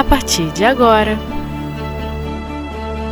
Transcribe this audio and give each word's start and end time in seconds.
a 0.00 0.04
partir 0.04 0.50
de 0.52 0.64
agora. 0.64 1.18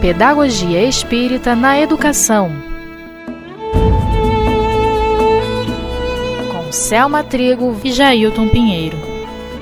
Pedagogia 0.00 0.82
Espírita 0.84 1.54
na 1.54 1.78
Educação. 1.78 2.50
Com 6.50 6.72
Selma 6.72 7.22
Trigo 7.22 7.76
e 7.84 7.92
Jailton 7.92 8.48
Pinheiro. 8.48 8.96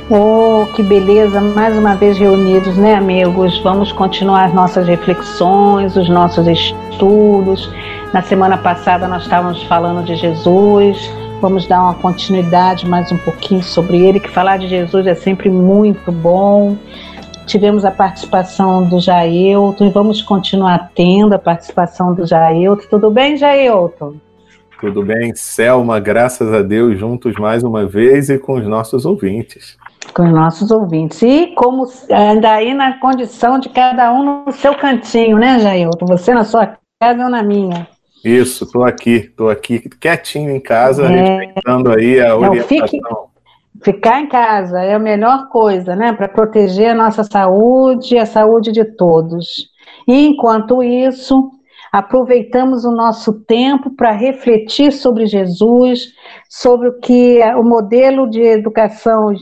Oh, 0.08 0.66
que 0.72 0.84
beleza! 0.84 1.40
Mais 1.40 1.76
uma 1.76 1.96
vez 1.96 2.16
reunidos, 2.16 2.76
né, 2.76 2.94
amigos? 2.94 3.58
Vamos 3.58 3.90
continuar 3.90 4.44
as 4.44 4.54
nossas 4.54 4.86
reflexões, 4.86 5.96
os 5.96 6.08
nossos 6.08 6.46
estudos. 6.46 7.68
Na 8.12 8.22
semana 8.22 8.56
passada 8.56 9.08
nós 9.08 9.24
estávamos 9.24 9.64
falando 9.64 10.04
de 10.04 10.14
Jesus, 10.14 10.96
Vamos 11.40 11.66
dar 11.66 11.82
uma 11.82 11.94
continuidade 11.94 12.88
mais 12.88 13.12
um 13.12 13.18
pouquinho 13.18 13.62
sobre 13.62 13.98
ele, 13.98 14.18
que 14.18 14.30
falar 14.30 14.56
de 14.56 14.68
Jesus 14.68 15.06
é 15.06 15.14
sempre 15.14 15.50
muito 15.50 16.10
bom. 16.10 16.78
Tivemos 17.46 17.84
a 17.84 17.92
participação 17.92 18.82
do 18.82 18.98
Jailton 18.98 19.86
e 19.86 19.90
vamos 19.90 20.20
continuar 20.20 20.90
tendo 20.94 21.32
a 21.32 21.38
participação 21.38 22.12
do 22.12 22.26
Jailton. 22.26 22.88
Tudo 22.90 23.08
bem, 23.08 23.36
Jailton? 23.36 24.14
Tudo 24.80 25.04
bem, 25.04 25.32
Selma, 25.34 26.00
graças 26.00 26.52
a 26.52 26.60
Deus, 26.60 26.98
juntos 26.98 27.36
mais 27.36 27.62
uma 27.62 27.86
vez 27.86 28.28
e 28.28 28.38
com 28.38 28.54
os 28.54 28.66
nossos 28.66 29.06
ouvintes. 29.06 29.78
Com 30.12 30.24
os 30.24 30.32
nossos 30.32 30.70
ouvintes. 30.72 31.22
E 31.22 31.52
como 31.54 31.86
ainda 32.10 32.50
aí 32.50 32.74
na 32.74 32.98
condição 32.98 33.60
de 33.60 33.68
cada 33.68 34.12
um 34.12 34.44
no 34.44 34.52
seu 34.52 34.74
cantinho, 34.74 35.38
né, 35.38 35.60
Jailton? 35.60 36.04
Você 36.06 36.34
na 36.34 36.44
sua 36.44 36.76
casa 37.00 37.24
ou 37.24 37.30
na 37.30 37.44
minha. 37.44 37.86
Isso, 38.24 38.64
estou 38.64 38.84
aqui, 38.84 39.28
estou 39.30 39.48
aqui 39.48 39.88
quietinho 40.00 40.50
em 40.50 40.60
casa, 40.60 41.04
é... 41.04 41.38
respeitando 41.38 41.92
aí 41.92 42.20
a 42.20 42.36
orientação. 42.36 42.78
Não, 42.78 42.88
fique... 42.88 43.00
Ficar 43.86 44.20
em 44.20 44.26
casa 44.26 44.80
é 44.80 44.94
a 44.96 44.98
melhor 44.98 45.48
coisa, 45.48 45.94
né, 45.94 46.12
para 46.12 46.26
proteger 46.26 46.90
a 46.90 46.94
nossa 46.94 47.22
saúde 47.22 48.16
e 48.16 48.18
a 48.18 48.26
saúde 48.26 48.72
de 48.72 48.84
todos. 48.84 49.70
E 50.08 50.26
enquanto 50.26 50.82
isso, 50.82 51.52
aproveitamos 51.92 52.84
o 52.84 52.90
nosso 52.90 53.32
tempo 53.44 53.90
para 53.90 54.10
refletir 54.10 54.92
sobre 54.92 55.24
Jesus, 55.26 56.08
sobre 56.50 56.88
o 56.88 56.98
que 56.98 57.40
é 57.40 57.54
o 57.54 57.62
modelo 57.62 58.28
de 58.28 58.40
educação 58.40 59.32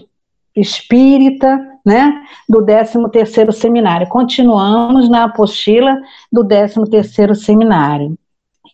espírita, 0.55 1.59
né, 1.83 2.13
do 2.47 2.63
13º 2.63 3.51
seminário. 3.51 4.11
Continuamos 4.11 5.09
na 5.09 5.25
apostila 5.25 5.97
do 6.31 6.45
13º 6.45 7.35
seminário. 7.35 8.15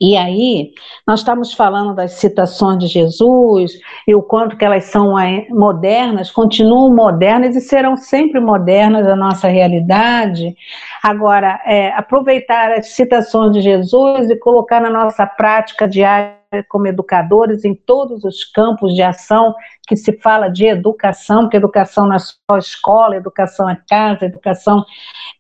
E 0.01 0.17
aí, 0.17 0.73
nós 1.07 1.21
estamos 1.21 1.53
falando 1.53 1.95
das 1.95 2.13
citações 2.13 2.79
de 2.79 2.87
Jesus 2.87 3.73
e 4.09 4.15
o 4.15 4.23
quanto 4.23 4.57
que 4.57 4.65
elas 4.65 4.85
são 4.85 5.19
eh, 5.19 5.47
modernas, 5.51 6.31
continuam 6.31 6.95
modernas 6.95 7.55
e 7.55 7.61
serão 7.61 7.99
sempre 7.99 8.41
modernas 8.41 9.07
a 9.07 9.15
nossa 9.15 9.47
realidade. 9.49 10.57
Agora, 11.03 11.61
é, 11.67 11.93
aproveitar 11.93 12.73
as 12.73 12.89
citações 12.89 13.53
de 13.53 13.61
Jesus 13.61 14.31
e 14.31 14.37
colocar 14.37 14.81
na 14.81 14.89
nossa 14.89 15.27
prática 15.27 15.87
diária 15.87 16.41
como 16.69 16.87
educadores 16.87 17.65
em 17.65 17.75
todos 17.75 18.25
os 18.25 18.43
campos 18.45 18.95
de 18.95 19.03
ação 19.03 19.55
que 19.87 19.97
se 19.97 20.19
fala 20.21 20.49
de 20.49 20.65
educação, 20.65 21.47
que 21.47 21.59
educação 21.59 22.07
não 22.07 22.17
é 22.17 22.19
só 22.19 22.57
escola, 22.59 23.17
educação 23.17 23.69
é 23.69 23.79
casa, 23.89 24.25
educação 24.25 24.83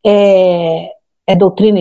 é, 0.04 0.90
é 1.26 1.34
doutrina 1.34 1.80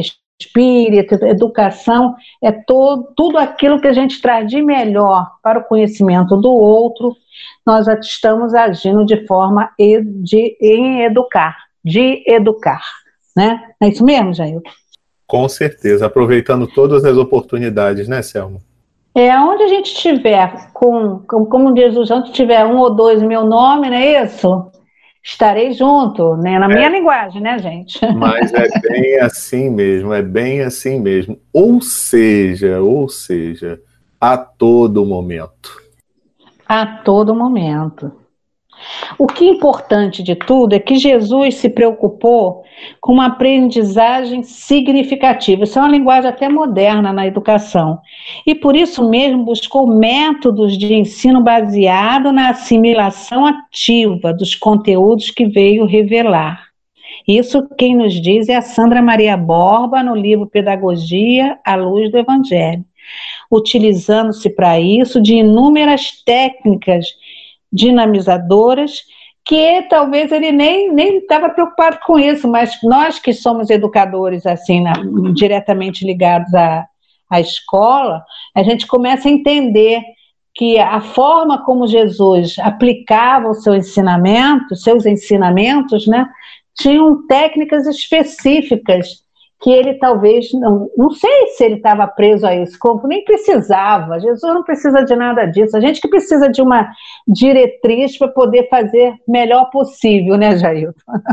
educação, 1.23 2.15
é 2.41 2.51
todo, 2.51 3.11
tudo 3.15 3.37
aquilo 3.37 3.79
que 3.79 3.87
a 3.87 3.93
gente 3.93 4.21
traz 4.21 4.47
de 4.47 4.61
melhor 4.61 5.29
para 5.43 5.59
o 5.59 5.63
conhecimento 5.63 6.37
do 6.37 6.51
outro, 6.51 7.15
nós 7.65 7.87
estamos 7.87 8.53
agindo 8.53 9.05
de 9.05 9.25
forma 9.27 9.69
de, 9.77 10.57
em 10.61 11.01
educar, 11.03 11.57
de 11.83 12.23
educar. 12.27 12.81
Né? 13.35 13.59
É 13.81 13.89
isso 13.89 14.03
mesmo, 14.03 14.33
Jair? 14.33 14.61
Com 15.28 15.47
certeza, 15.47 16.07
aproveitando 16.07 16.66
todas 16.67 17.05
as 17.05 17.16
oportunidades, 17.16 18.07
né, 18.07 18.22
Selma? 18.22 18.59
É, 19.13 19.38
onde 19.38 19.63
a 19.63 19.67
gente 19.67 19.94
tiver, 19.95 20.72
com, 20.73 21.19
como 21.19 21.73
diz 21.73 21.95
o 21.95 22.05
Janto, 22.05 22.31
tiver 22.31 22.66
um 22.66 22.78
ou 22.78 22.95
dois 22.95 23.22
meu 23.22 23.44
nome, 23.44 23.89
não 23.89 23.97
é 23.97 24.23
isso? 24.23 24.72
Estarei 25.24 25.74
junto, 25.74 26.35
né? 26.38 26.57
Na 26.57 26.68
minha 26.68 26.88
é, 26.88 26.90
linguagem, 26.90 27.41
né, 27.41 27.59
gente? 27.59 28.00
Mas 28.13 28.53
é 28.53 28.68
bem 28.81 29.19
assim 29.19 29.69
mesmo, 29.69 30.13
é 30.13 30.22
bem 30.22 30.62
assim 30.62 31.00
mesmo. 31.00 31.40
Ou 31.53 31.81
seja, 31.81 32.80
ou 32.81 33.07
seja, 33.09 33.79
a 34.19 34.38
todo 34.38 35.06
momento. 35.06 35.81
A 36.68 36.85
todo 36.85 37.34
momento. 37.35 38.19
O 39.17 39.28
que 39.28 39.47
é 39.47 39.51
importante 39.51 40.23
de 40.23 40.35
tudo 40.35 40.73
é 40.73 40.79
que 40.79 40.95
Jesus 40.95 41.56
se 41.56 41.69
preocupou 41.69 42.63
com 43.01 43.13
uma 43.13 43.28
aprendizagem 43.28 44.44
significativa. 44.44 45.63
Isso 45.63 45.78
é 45.78 45.81
uma 45.81 45.91
linguagem 45.91 46.29
até 46.29 46.47
moderna 46.47 47.12
na 47.12 47.28
educação. 47.28 48.00
E 48.45 48.56
por 48.56 48.75
isso 48.75 49.09
mesmo 49.09 49.44
buscou 49.44 49.88
métodos 49.88 50.78
de 50.78 50.94
ensino 50.94 51.41
baseado 51.41 52.31
na 52.31 52.50
assimilação 52.50 53.45
ativa 53.45 54.34
dos 54.34 54.56
conteúdos 54.56 55.29
que 55.29 55.46
veio 55.46 55.85
revelar. 55.85 56.69
Isso 57.28 57.67
quem 57.78 57.96
nos 57.96 58.19
diz 58.19 58.50
é 58.50 58.56
a 58.56 58.61
Sandra 58.61 59.01
Maria 59.01 59.38
Borba 59.38 60.01
no 60.01 60.16
livro 60.16 60.47
Pedagogia 60.47 61.59
à 61.66 61.75
Luz 61.75 62.11
do 62.11 62.17
Evangelho, 62.17 62.84
utilizando-se 63.51 64.50
para 64.50 64.79
isso 64.79 65.22
de 65.22 65.35
inúmeras 65.35 66.23
técnicas 66.23 67.07
dinamizadoras, 67.72 69.02
que 69.46 69.84
talvez 69.90 70.31
ele 70.31 70.52
nem 70.52 70.91
nem 70.91 71.18
estava 71.18 71.50
preocupado 71.50 72.00
com 72.06 72.19
isso, 72.19 72.47
mas 72.47 72.78
nós 72.84 73.19
que 73.19 73.34
somos 73.34 73.69
educadores 73.69 74.46
assim, 74.46 74.81
na, 74.81 74.94
diretamente 75.34 76.06
ligados 76.06 76.53
à, 76.53 76.85
à 77.29 77.40
escola, 77.40 78.24
a 78.56 78.63
gente 78.63 78.85
começa 78.85 79.28
a 79.28 79.31
entender 79.31 80.02
que 80.53 80.78
a 80.78 81.00
forma 81.00 81.63
como 81.63 81.88
Jesus 81.88 82.58
aplicava 82.59 83.50
o 83.50 83.53
seu 83.53 83.75
ensinamento, 83.75 84.75
seus 84.75 85.06
ensinamentos, 85.06 86.06
né, 86.06 86.28
tinham 86.75 87.25
técnicas 87.28 87.88
específicas 87.88 89.24
que 89.62 89.70
ele 89.70 89.96
talvez 89.96 90.52
não, 90.53 90.90
não 90.96 91.12
sei 91.12 91.47
se 91.47 91.66
ele 91.66 91.75
estava 91.75 92.08
preso 92.08 92.47
a 92.47 92.56
esse 92.56 92.80
corpo, 92.80 93.08
nem 93.08 93.25
precisava. 93.25 94.20
Jesus 94.20 94.42
não 94.42 94.64
precisa 94.64 95.03
de 95.03 95.14
nada 95.16 95.46
disso. 95.46 95.75
A 95.75 95.81
gente 95.81 96.00
que 96.00 96.08
precisa 96.08 96.50
de 96.50 96.62
uma 96.62 96.90
diretriz 97.28 98.18
para 98.18 98.30
poder 98.30 98.70
fazer 98.70 99.14
melhor 99.28 99.70
possível, 99.70 100.38
né, 100.38 100.58
Jair? 100.58 100.94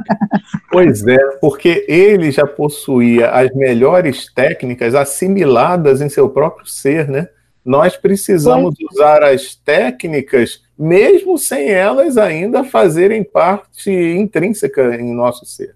Pois 0.70 1.06
é, 1.06 1.16
porque 1.40 1.86
ele 1.88 2.30
já 2.30 2.46
possuía 2.46 3.30
as 3.30 3.50
melhores 3.54 4.32
técnicas 4.32 4.94
assimiladas 4.94 6.00
em 6.00 6.08
seu 6.08 6.28
próprio 6.28 6.66
ser, 6.66 7.08
né? 7.08 7.28
Nós 7.64 7.96
precisamos 7.96 8.74
pois. 8.78 8.92
usar 8.92 9.22
as 9.22 9.54
técnicas, 9.54 10.62
mesmo 10.78 11.38
sem 11.38 11.70
elas 11.70 12.18
ainda 12.18 12.62
fazerem 12.62 13.24
parte 13.24 13.90
intrínseca 13.90 14.96
em 14.96 15.14
nosso 15.14 15.46
ser. 15.46 15.74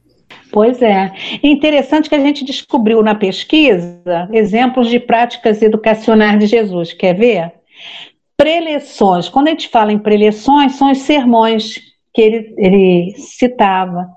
Pois 0.52 0.82
é. 0.82 1.12
Interessante 1.42 2.08
que 2.08 2.14
a 2.14 2.20
gente 2.20 2.44
descobriu 2.44 3.02
na 3.02 3.14
pesquisa 3.14 4.28
exemplos 4.32 4.88
de 4.88 4.98
práticas 4.98 5.62
educacionais 5.62 6.38
de 6.38 6.46
Jesus. 6.46 6.92
Quer 6.92 7.14
ver? 7.14 7.52
Preleções. 8.36 9.28
Quando 9.28 9.48
a 9.48 9.50
gente 9.50 9.68
fala 9.68 9.92
em 9.92 9.98
preleções, 9.98 10.74
são 10.74 10.90
os 10.90 10.98
sermões 10.98 11.80
que 12.12 12.20
ele, 12.20 12.54
ele 12.56 13.14
citava. 13.16 14.08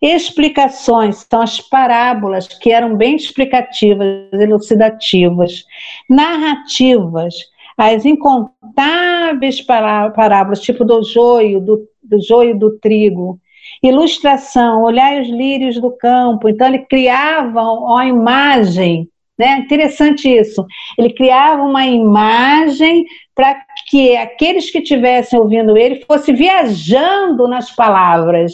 Explicações 0.00 1.26
são 1.30 1.42
as 1.42 1.60
parábolas, 1.60 2.48
que 2.48 2.70
eram 2.70 2.96
bem 2.96 3.16
explicativas, 3.16 4.32
elucidativas. 4.32 5.64
Narrativas, 6.08 7.34
as 7.76 8.04
incontáveis 8.06 9.60
parábolas, 9.60 10.60
tipo 10.60 10.84
do 10.84 11.02
joio, 11.02 11.60
do, 11.60 11.86
do 12.02 12.22
joio 12.22 12.58
do 12.58 12.78
trigo 12.78 13.38
Ilustração, 13.82 14.82
olhar 14.82 15.20
os 15.20 15.28
lírios 15.28 15.80
do 15.80 15.90
campo. 15.90 16.48
Então, 16.48 16.68
ele 16.68 16.80
criava 16.80 17.62
uma 17.62 18.06
imagem, 18.06 19.08
né? 19.38 19.58
Interessante 19.58 20.28
isso. 20.28 20.64
Ele 20.96 21.12
criava 21.12 21.62
uma 21.62 21.84
imagem 21.84 23.04
para 23.34 23.56
que 23.88 24.16
aqueles 24.16 24.70
que 24.70 24.78
estivessem 24.78 25.38
ouvindo 25.38 25.76
ele 25.76 26.04
fossem 26.06 26.34
viajando 26.34 27.48
nas 27.48 27.74
palavras 27.74 28.52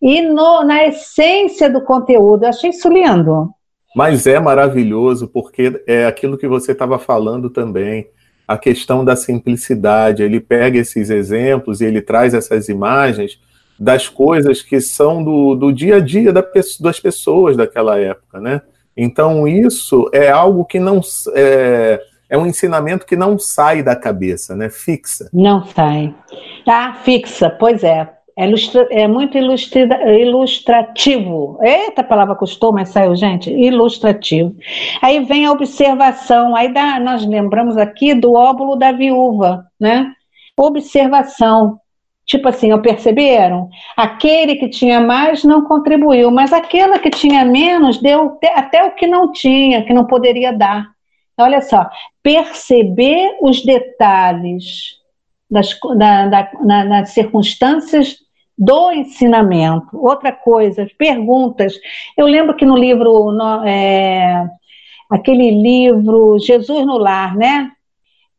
e 0.00 0.20
no, 0.20 0.62
na 0.62 0.86
essência 0.86 1.68
do 1.68 1.82
conteúdo. 1.82 2.44
Eu 2.44 2.50
achei 2.50 2.70
isso 2.70 2.88
lindo. 2.88 3.50
Mas 3.94 4.26
é 4.26 4.40
maravilhoso 4.40 5.28
porque 5.28 5.82
é 5.86 6.06
aquilo 6.06 6.38
que 6.38 6.48
você 6.48 6.72
estava 6.72 6.98
falando 6.98 7.50
também, 7.50 8.06
a 8.48 8.56
questão 8.56 9.04
da 9.04 9.14
simplicidade. 9.14 10.22
Ele 10.22 10.40
pega 10.40 10.78
esses 10.78 11.10
exemplos 11.10 11.80
e 11.80 11.84
ele 11.84 12.00
traz 12.00 12.32
essas 12.32 12.68
imagens 12.68 13.38
das 13.82 14.08
coisas 14.08 14.62
que 14.62 14.80
são 14.80 15.24
do, 15.24 15.56
do 15.56 15.72
dia 15.72 15.96
a 15.96 16.00
dia 16.00 16.32
da, 16.32 16.44
das 16.80 17.00
pessoas 17.00 17.56
daquela 17.56 17.98
época, 17.98 18.40
né? 18.40 18.62
Então 18.96 19.48
isso 19.48 20.08
é 20.12 20.30
algo 20.30 20.64
que 20.64 20.78
não 20.78 21.00
é, 21.34 22.00
é 22.30 22.38
um 22.38 22.46
ensinamento 22.46 23.04
que 23.04 23.16
não 23.16 23.36
sai 23.40 23.82
da 23.82 23.96
cabeça, 23.96 24.54
né? 24.54 24.70
Fixa. 24.70 25.28
Não 25.32 25.66
sai. 25.66 26.14
Ah, 26.64 26.94
fixa, 27.02 27.50
pois 27.50 27.82
é. 27.82 28.08
É, 28.38 28.46
ilustra, 28.46 28.86
é 28.88 29.08
muito 29.08 29.36
ilustra, 29.36 29.80
ilustrativo. 30.16 31.58
Eita, 31.60 32.02
a 32.02 32.04
palavra 32.04 32.36
custou, 32.36 32.72
mas 32.72 32.90
saiu, 32.90 33.16
gente. 33.16 33.50
Ilustrativo. 33.50 34.54
Aí 35.02 35.24
vem 35.24 35.44
a 35.44 35.50
observação. 35.50 36.54
Aí 36.54 36.72
dá, 36.72 37.00
nós 37.00 37.26
lembramos 37.26 37.76
aqui 37.76 38.14
do 38.14 38.34
óvulo 38.34 38.76
da 38.76 38.92
viúva, 38.92 39.66
né? 39.78 40.12
Observação. 40.56 41.81
Tipo 42.26 42.48
assim, 42.48 42.76
perceberam? 42.80 43.68
Aquele 43.96 44.56
que 44.56 44.68
tinha 44.68 45.00
mais 45.00 45.42
não 45.44 45.64
contribuiu, 45.64 46.30
mas 46.30 46.52
aquela 46.52 46.98
que 46.98 47.10
tinha 47.10 47.44
menos 47.44 48.00
deu 48.00 48.38
até 48.54 48.84
o 48.84 48.92
que 48.92 49.06
não 49.06 49.32
tinha, 49.32 49.84
que 49.84 49.92
não 49.92 50.06
poderia 50.06 50.52
dar. 50.52 50.86
Olha 51.36 51.60
só, 51.60 51.88
perceber 52.22 53.38
os 53.40 53.64
detalhes 53.64 55.00
das, 55.50 55.78
da, 55.96 56.26
da, 56.28 56.50
na, 56.60 56.84
nas 56.84 57.10
circunstâncias 57.10 58.18
do 58.56 58.92
ensinamento. 58.92 59.98
Outra 59.98 60.30
coisa, 60.30 60.88
perguntas. 60.96 61.74
Eu 62.16 62.26
lembro 62.26 62.54
que 62.54 62.64
no 62.64 62.76
livro, 62.76 63.32
no, 63.32 63.64
é, 63.66 64.48
aquele 65.10 65.50
livro 65.50 66.38
Jesus 66.38 66.86
no 66.86 66.96
Lar, 66.96 67.36
né? 67.36 67.72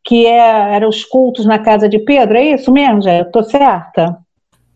Que 0.04 0.26
é, 0.26 0.74
eram 0.74 0.88
os 0.88 1.04
cultos 1.04 1.46
na 1.46 1.58
casa 1.58 1.88
de 1.88 1.98
Pedro, 1.98 2.36
é 2.36 2.54
isso 2.54 2.70
mesmo, 2.70 3.00
já? 3.02 3.20
Estou 3.20 3.42
certa? 3.42 4.18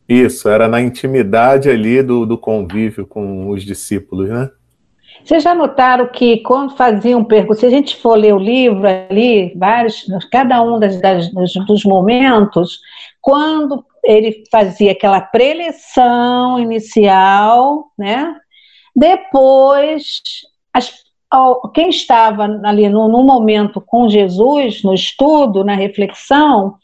Isso, 0.09 0.49
era 0.49 0.67
na 0.67 0.81
intimidade 0.81 1.69
ali 1.69 2.03
do, 2.03 2.25
do 2.25 2.39
convívio 2.39 3.07
com 3.07 3.51
os 3.51 3.63
discípulos, 3.63 4.31
né? 4.31 4.51
Vocês 5.23 5.43
já 5.43 5.55
notaram 5.55 6.07
que 6.07 6.39
quando 6.39 6.75
faziam 6.77 7.23
perguntas, 7.23 7.61
se 7.61 7.67
a 7.67 7.71
gente 7.71 7.97
for 7.97 8.15
ler 8.15 8.33
o 8.35 8.39
livro 8.39 8.89
ali, 8.89 9.53
vários, 9.57 10.07
cada 10.33 10.63
um 10.63 10.79
das, 10.79 10.99
das, 11.01 11.31
dos 11.31 11.85
momentos, 11.85 12.81
quando 13.21 13.85
ele 14.03 14.45
fazia 14.51 14.93
aquela 14.93 15.21
preleção 15.21 16.59
inicial, 16.59 17.93
né? 17.99 18.35
Depois, 18.97 20.23
as, 20.73 20.95
quem 21.75 21.91
estava 21.91 22.45
ali 22.65 22.89
no, 22.89 23.09
no, 23.09 23.23
momento 23.23 23.81
com 23.81 24.09
Jesus, 24.09 24.83
no 24.83 24.95
estudo, 24.95 25.63
na 25.63 25.75
reflexão, 25.75 26.77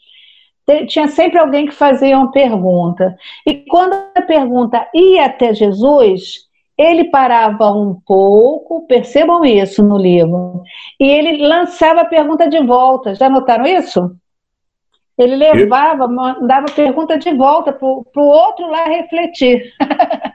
tinha 0.87 1.07
sempre 1.07 1.39
alguém 1.39 1.65
que 1.65 1.73
fazia 1.73 2.17
uma 2.17 2.31
pergunta. 2.31 3.17
E 3.45 3.53
quando 3.53 3.93
a 4.15 4.21
pergunta 4.21 4.87
ia 4.93 5.25
até 5.25 5.53
Jesus, 5.53 6.45
ele 6.77 7.05
parava 7.05 7.71
um 7.71 7.95
pouco, 8.05 8.85
percebam 8.87 9.45
isso 9.45 9.83
no 9.83 9.97
livro, 9.97 10.63
e 10.99 11.07
ele 11.07 11.47
lançava 11.47 12.01
a 12.01 12.05
pergunta 12.05 12.47
de 12.49 12.61
volta. 12.63 13.15
Já 13.15 13.29
notaram 13.29 13.65
isso? 13.65 14.15
Ele 15.17 15.35
levava, 15.37 16.07
mandava 16.07 16.65
a 16.69 16.73
pergunta 16.73 17.17
de 17.17 17.33
volta 17.33 17.71
para 17.71 17.87
o 17.87 18.05
outro 18.15 18.69
lá 18.69 18.83
refletir. 18.85 19.73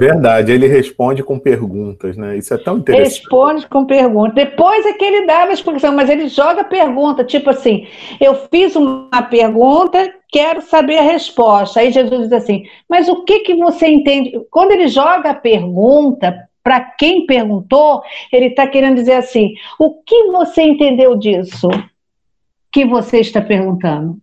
Verdade, 0.00 0.50
ele 0.50 0.66
responde 0.66 1.22
com 1.22 1.38
perguntas, 1.38 2.16
né? 2.16 2.38
Isso 2.38 2.54
é 2.54 2.56
tão 2.56 2.78
interessante. 2.78 3.18
Responde 3.18 3.68
com 3.68 3.84
perguntas. 3.84 4.34
Depois 4.34 4.86
é 4.86 4.94
que 4.94 5.04
ele 5.04 5.26
dava 5.26 5.50
a 5.50 5.52
explicação, 5.52 5.94
mas 5.94 6.08
ele 6.08 6.26
joga 6.26 6.64
pergunta, 6.64 7.22
tipo 7.22 7.50
assim: 7.50 7.86
eu 8.18 8.34
fiz 8.48 8.74
uma 8.74 9.20
pergunta, 9.28 10.10
quero 10.32 10.62
saber 10.62 10.96
a 10.96 11.02
resposta. 11.02 11.80
Aí 11.80 11.92
Jesus 11.92 12.22
diz 12.22 12.32
assim: 12.32 12.64
mas 12.88 13.10
o 13.10 13.24
que, 13.24 13.40
que 13.40 13.54
você 13.54 13.88
entende? 13.88 14.40
Quando 14.50 14.70
ele 14.70 14.88
joga 14.88 15.32
a 15.32 15.34
pergunta 15.34 16.48
para 16.64 16.80
quem 16.80 17.26
perguntou, 17.26 18.02
ele 18.32 18.46
está 18.46 18.66
querendo 18.66 18.94
dizer 18.94 19.16
assim: 19.16 19.52
o 19.78 20.02
que 20.02 20.28
você 20.28 20.62
entendeu 20.62 21.14
disso 21.14 21.68
que 22.72 22.86
você 22.86 23.20
está 23.20 23.42
perguntando? 23.42 24.16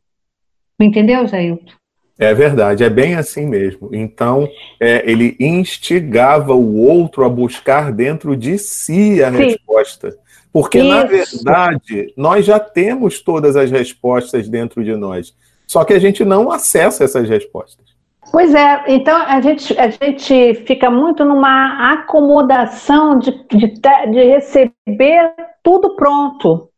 Entendeu, 0.79 1.27
Jailton? 1.27 1.76
É 2.19 2.33
verdade, 2.33 2.83
é 2.83 2.89
bem 2.89 3.15
assim 3.15 3.45
mesmo. 3.45 3.89
Então, 3.93 4.49
é, 4.79 5.03
ele 5.09 5.35
instigava 5.39 6.53
o 6.53 6.77
outro 6.77 7.23
a 7.23 7.29
buscar 7.29 7.91
dentro 7.91 8.35
de 8.35 8.57
si 8.57 9.23
a 9.23 9.31
Sim. 9.31 9.37
resposta. 9.37 10.17
Porque, 10.51 10.79
Isso. 10.79 10.89
na 10.89 11.03
verdade, 11.03 12.13
nós 12.17 12.43
já 12.45 12.59
temos 12.59 13.21
todas 13.21 13.55
as 13.55 13.69
respostas 13.69 14.49
dentro 14.49 14.83
de 14.83 14.95
nós. 14.95 15.35
Só 15.67 15.83
que 15.83 15.93
a 15.93 15.99
gente 15.99 16.25
não 16.25 16.51
acessa 16.51 17.03
essas 17.03 17.29
respostas. 17.29 17.85
Pois 18.31 18.53
é, 18.53 18.83
então 18.87 19.15
a 19.15 19.39
gente, 19.39 19.77
a 19.79 19.89
gente 19.89 20.55
fica 20.65 20.89
muito 20.89 21.23
numa 21.23 21.93
acomodação 21.93 23.19
de, 23.19 23.31
de, 23.47 23.67
de 23.67 24.23
receber 24.23 25.33
tudo 25.63 25.95
pronto 25.95 26.69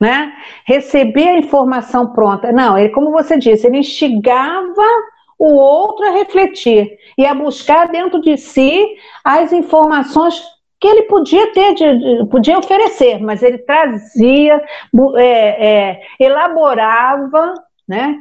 né? 0.00 0.32
Receber 0.66 1.28
a 1.28 1.38
informação 1.38 2.12
pronta. 2.12 2.52
Não, 2.52 2.78
ele, 2.78 2.90
como 2.90 3.10
você 3.10 3.38
disse, 3.38 3.66
ele 3.66 3.78
instigava 3.78 4.86
o 5.38 5.54
outro 5.54 6.06
a 6.06 6.12
refletir 6.12 6.98
e 7.16 7.26
a 7.26 7.34
buscar 7.34 7.88
dentro 7.88 8.20
de 8.20 8.36
si 8.36 8.96
as 9.24 9.52
informações 9.52 10.42
que 10.78 10.86
ele 10.86 11.02
podia 11.02 11.52
ter, 11.52 11.74
de, 11.74 12.26
podia 12.26 12.58
oferecer, 12.58 13.18
mas 13.20 13.42
ele 13.42 13.58
trazia, 13.58 14.62
é, 15.16 15.66
é, 15.66 16.02
elaborava, 16.20 17.54
né? 17.88 18.18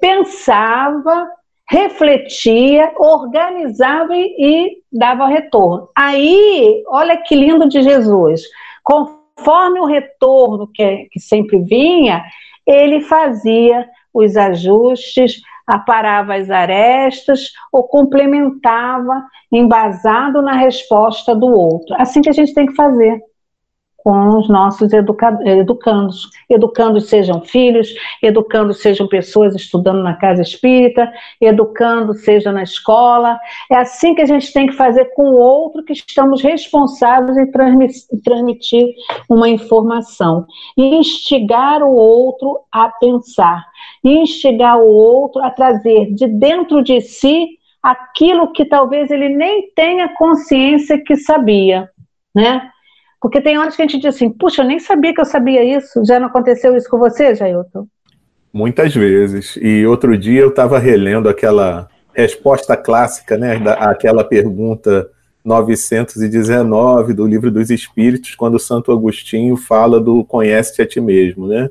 pensava, 0.00 1.28
refletia, 1.68 2.92
organizava 2.96 4.16
e, 4.16 4.34
e 4.38 4.76
dava 4.90 5.26
retorno. 5.26 5.88
Aí, 5.94 6.82
olha 6.88 7.16
que 7.18 7.34
lindo 7.34 7.68
de 7.68 7.82
Jesus. 7.82 8.42
Com 8.82 9.15
conforme 9.36 9.80
o 9.80 9.84
retorno 9.84 10.68
que, 10.72 11.08
que 11.12 11.20
sempre 11.20 11.58
vinha, 11.58 12.24
ele 12.66 13.02
fazia 13.02 13.86
os 14.12 14.36
ajustes, 14.36 15.40
aparava 15.66 16.34
as 16.34 16.50
arestas 16.50 17.50
ou 17.70 17.84
complementava, 17.84 19.24
embasado 19.52 20.42
na 20.42 20.52
resposta 20.52 21.34
do 21.34 21.46
outro. 21.46 21.94
Assim 21.98 22.22
que 22.22 22.30
a 22.30 22.32
gente 22.32 22.54
tem 22.54 22.66
que 22.66 22.74
fazer 22.74 23.20
com 24.06 24.38
os 24.38 24.48
nossos 24.48 24.92
educa 24.92 25.36
educandos. 25.44 26.30
Educandos 26.48 27.08
sejam 27.08 27.40
filhos, 27.40 27.92
educandos 28.22 28.80
sejam 28.80 29.08
pessoas 29.08 29.52
estudando 29.56 30.00
na 30.00 30.14
casa 30.14 30.42
espírita, 30.42 31.12
educando 31.40 32.14
seja 32.14 32.52
na 32.52 32.62
escola. 32.62 33.36
É 33.68 33.74
assim 33.74 34.14
que 34.14 34.22
a 34.22 34.26
gente 34.26 34.52
tem 34.52 34.68
que 34.68 34.74
fazer 34.74 35.06
com 35.06 35.30
o 35.30 35.36
outro 35.36 35.82
que 35.82 35.92
estamos 35.92 36.40
responsáveis 36.40 37.36
em 37.36 37.50
transmitir 38.22 38.94
uma 39.28 39.48
informação. 39.48 40.46
E 40.76 40.94
instigar 40.94 41.82
o 41.82 41.92
outro 41.92 42.60
a 42.70 42.88
pensar. 42.88 43.66
E 44.04 44.18
instigar 44.18 44.78
o 44.78 44.86
outro 44.86 45.42
a 45.42 45.50
trazer 45.50 46.14
de 46.14 46.28
dentro 46.28 46.80
de 46.80 47.00
si 47.00 47.58
aquilo 47.82 48.52
que 48.52 48.64
talvez 48.64 49.10
ele 49.10 49.30
nem 49.30 49.68
tenha 49.74 50.14
consciência 50.14 50.96
que 50.96 51.16
sabia, 51.16 51.90
né? 52.32 52.70
Porque 53.20 53.40
tem 53.40 53.58
horas 53.58 53.74
que 53.74 53.82
a 53.82 53.86
gente 53.86 53.98
diz 53.98 54.14
assim, 54.14 54.30
puxa, 54.30 54.62
eu 54.62 54.66
nem 54.66 54.78
sabia 54.78 55.14
que 55.14 55.20
eu 55.20 55.24
sabia 55.24 55.64
isso. 55.64 56.04
Já 56.04 56.20
não 56.20 56.28
aconteceu 56.28 56.76
isso 56.76 56.88
com 56.88 56.98
você, 56.98 57.34
Jailton? 57.34 57.86
Muitas 58.52 58.94
vezes. 58.94 59.58
E 59.60 59.86
outro 59.86 60.16
dia 60.16 60.40
eu 60.40 60.48
estava 60.48 60.78
relendo 60.78 61.28
aquela 61.28 61.88
resposta 62.14 62.76
clássica, 62.76 63.36
né, 63.36 63.58
da, 63.58 63.74
aquela 63.74 64.24
pergunta 64.24 65.10
919 65.44 67.12
do 67.12 67.26
Livro 67.26 67.50
dos 67.50 67.70
Espíritos, 67.70 68.34
quando 68.34 68.58
Santo 68.58 68.90
Agostinho 68.90 69.56
fala 69.56 70.00
do 70.00 70.24
conhece-te 70.24 70.82
a 70.82 70.86
ti 70.86 71.00
mesmo, 71.00 71.46
né? 71.46 71.70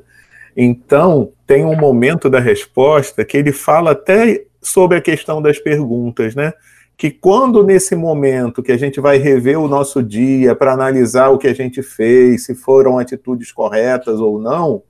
Então, 0.56 1.30
tem 1.46 1.64
um 1.64 1.76
momento 1.76 2.30
da 2.30 2.40
resposta 2.40 3.24
que 3.24 3.36
ele 3.36 3.52
fala 3.52 3.90
até 3.90 4.44
sobre 4.62 4.96
a 4.96 5.02
questão 5.02 5.42
das 5.42 5.58
perguntas, 5.58 6.34
né? 6.34 6.52
Que 6.96 7.10
quando 7.10 7.62
nesse 7.62 7.94
momento 7.94 8.62
que 8.62 8.72
a 8.72 8.78
gente 8.78 9.00
vai 9.00 9.18
rever 9.18 9.60
o 9.60 9.68
nosso 9.68 10.02
dia 10.02 10.54
para 10.54 10.72
analisar 10.72 11.28
o 11.28 11.38
que 11.38 11.46
a 11.46 11.54
gente 11.54 11.82
fez, 11.82 12.44
se 12.46 12.54
foram 12.54 12.98
atitudes 12.98 13.52
corretas 13.52 14.18
ou 14.18 14.40
não, 14.40 14.82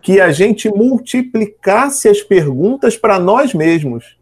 que 0.00 0.20
a 0.20 0.32
gente 0.32 0.68
multiplicasse 0.68 2.08
as 2.08 2.22
perguntas 2.22 2.96
para 2.96 3.20
nós 3.20 3.52
mesmos. 3.52 4.16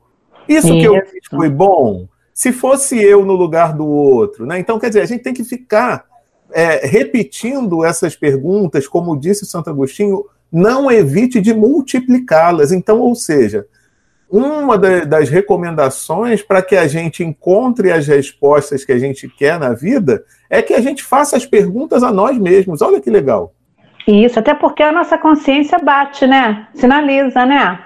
Isso, 0.49 0.68
que 0.68 0.84
eu 0.84 0.94
fiz 1.06 1.26
foi 1.30 1.49
bom. 1.49 2.08
Se 2.34 2.52
fosse 2.52 3.00
eu 3.00 3.25
no 3.25 3.34
lugar 3.34 3.75
do 3.75 3.87
outro, 3.87 4.44
né? 4.44 4.58
Então, 4.58 4.78
quer 4.78 4.88
dizer, 4.88 5.02
a 5.02 5.06
gente 5.06 5.22
tem 5.22 5.32
que 5.32 5.44
ficar 5.44 6.04
é, 6.52 6.87
repetindo 6.87 7.84
essas 7.84 8.16
perguntas, 8.16 8.88
como 8.88 9.18
disse 9.18 9.46
Santo 9.46 9.70
Agostinho, 9.70 10.25
não 10.50 10.90
evite 10.90 11.40
de 11.40 11.54
multiplicá-las. 11.54 12.72
Então, 12.72 13.00
ou 13.00 13.14
seja, 13.14 13.66
uma 14.30 14.78
das 14.78 15.28
recomendações 15.28 16.40
para 16.40 16.62
que 16.62 16.76
a 16.76 16.87
gente 16.87 17.25
encontre 17.25 17.90
as 17.90 18.06
respostas 18.06 18.84
que 18.84 18.92
a 18.92 18.99
gente 18.99 19.28
quer 19.28 19.58
na 19.58 19.72
vida 19.72 20.22
é 20.49 20.62
que 20.62 20.72
a 20.72 20.80
gente 20.80 21.02
faça 21.02 21.37
as 21.37 21.44
perguntas 21.44 22.02
a 22.02 22.12
nós 22.12 22.38
mesmos. 22.38 22.80
Olha 22.80 23.00
que 23.00 23.10
legal. 23.10 23.52
Isso, 24.06 24.38
até 24.38 24.54
porque 24.54 24.82
a 24.82 24.92
nossa 24.92 25.18
consciência 25.18 25.78
bate, 25.78 26.26
né? 26.26 26.68
Sinaliza, 26.75 27.44
né? 27.44 27.78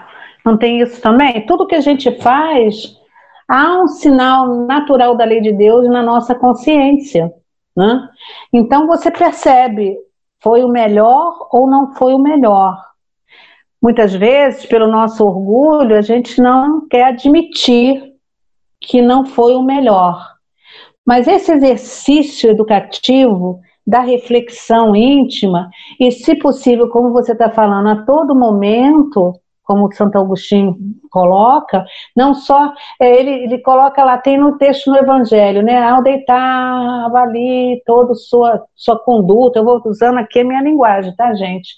Não 0.44 0.56
tem 0.56 0.80
isso 0.80 1.00
também? 1.00 1.46
Tudo 1.46 1.66
que 1.66 1.74
a 1.74 1.80
gente 1.80 2.20
faz, 2.20 2.94
há 3.48 3.82
um 3.82 3.88
sinal 3.88 4.66
natural 4.66 5.16
da 5.16 5.24
lei 5.24 5.40
de 5.40 5.52
Deus 5.52 5.88
na 5.88 6.02
nossa 6.02 6.34
consciência. 6.34 7.32
Né? 7.76 8.08
Então 8.52 8.86
você 8.86 9.10
percebe, 9.10 9.96
foi 10.42 10.62
o 10.62 10.68
melhor 10.68 11.48
ou 11.50 11.66
não 11.66 11.94
foi 11.94 12.14
o 12.14 12.18
melhor. 12.18 12.76
Muitas 13.84 14.14
vezes, 14.14 14.64
pelo 14.64 14.90
nosso 14.90 15.22
orgulho, 15.22 15.94
a 15.94 16.00
gente 16.00 16.40
não 16.40 16.88
quer 16.88 17.04
admitir 17.04 18.14
que 18.80 19.02
não 19.02 19.26
foi 19.26 19.54
o 19.54 19.62
melhor. 19.62 20.26
Mas 21.04 21.28
esse 21.28 21.52
exercício 21.52 22.48
educativo 22.48 23.60
da 23.86 24.00
reflexão 24.00 24.96
íntima, 24.96 25.68
e 26.00 26.10
se 26.10 26.34
possível, 26.34 26.88
como 26.88 27.12
você 27.12 27.32
está 27.32 27.50
falando, 27.50 27.90
a 27.90 28.06
todo 28.06 28.34
momento, 28.34 29.34
como 29.62 29.92
Santo 29.92 30.16
Agostinho 30.16 30.74
coloca, 31.10 31.84
não 32.16 32.32
só, 32.32 32.72
é, 32.98 33.20
ele, 33.20 33.44
ele 33.44 33.58
coloca 33.58 34.02
lá, 34.02 34.16
tem 34.16 34.38
no 34.38 34.56
texto 34.56 34.90
no 34.90 34.96
Evangelho, 34.96 35.62
né, 35.62 35.82
ao 35.82 36.02
deitar, 36.02 37.04
avalie 37.04 37.82
toda 37.84 38.14
sua, 38.14 38.64
sua 38.74 38.98
conduta, 38.98 39.58
eu 39.58 39.64
vou 39.64 39.82
usando 39.84 40.16
aqui 40.16 40.40
a 40.40 40.44
minha 40.44 40.62
linguagem, 40.62 41.14
tá, 41.14 41.34
gente? 41.34 41.74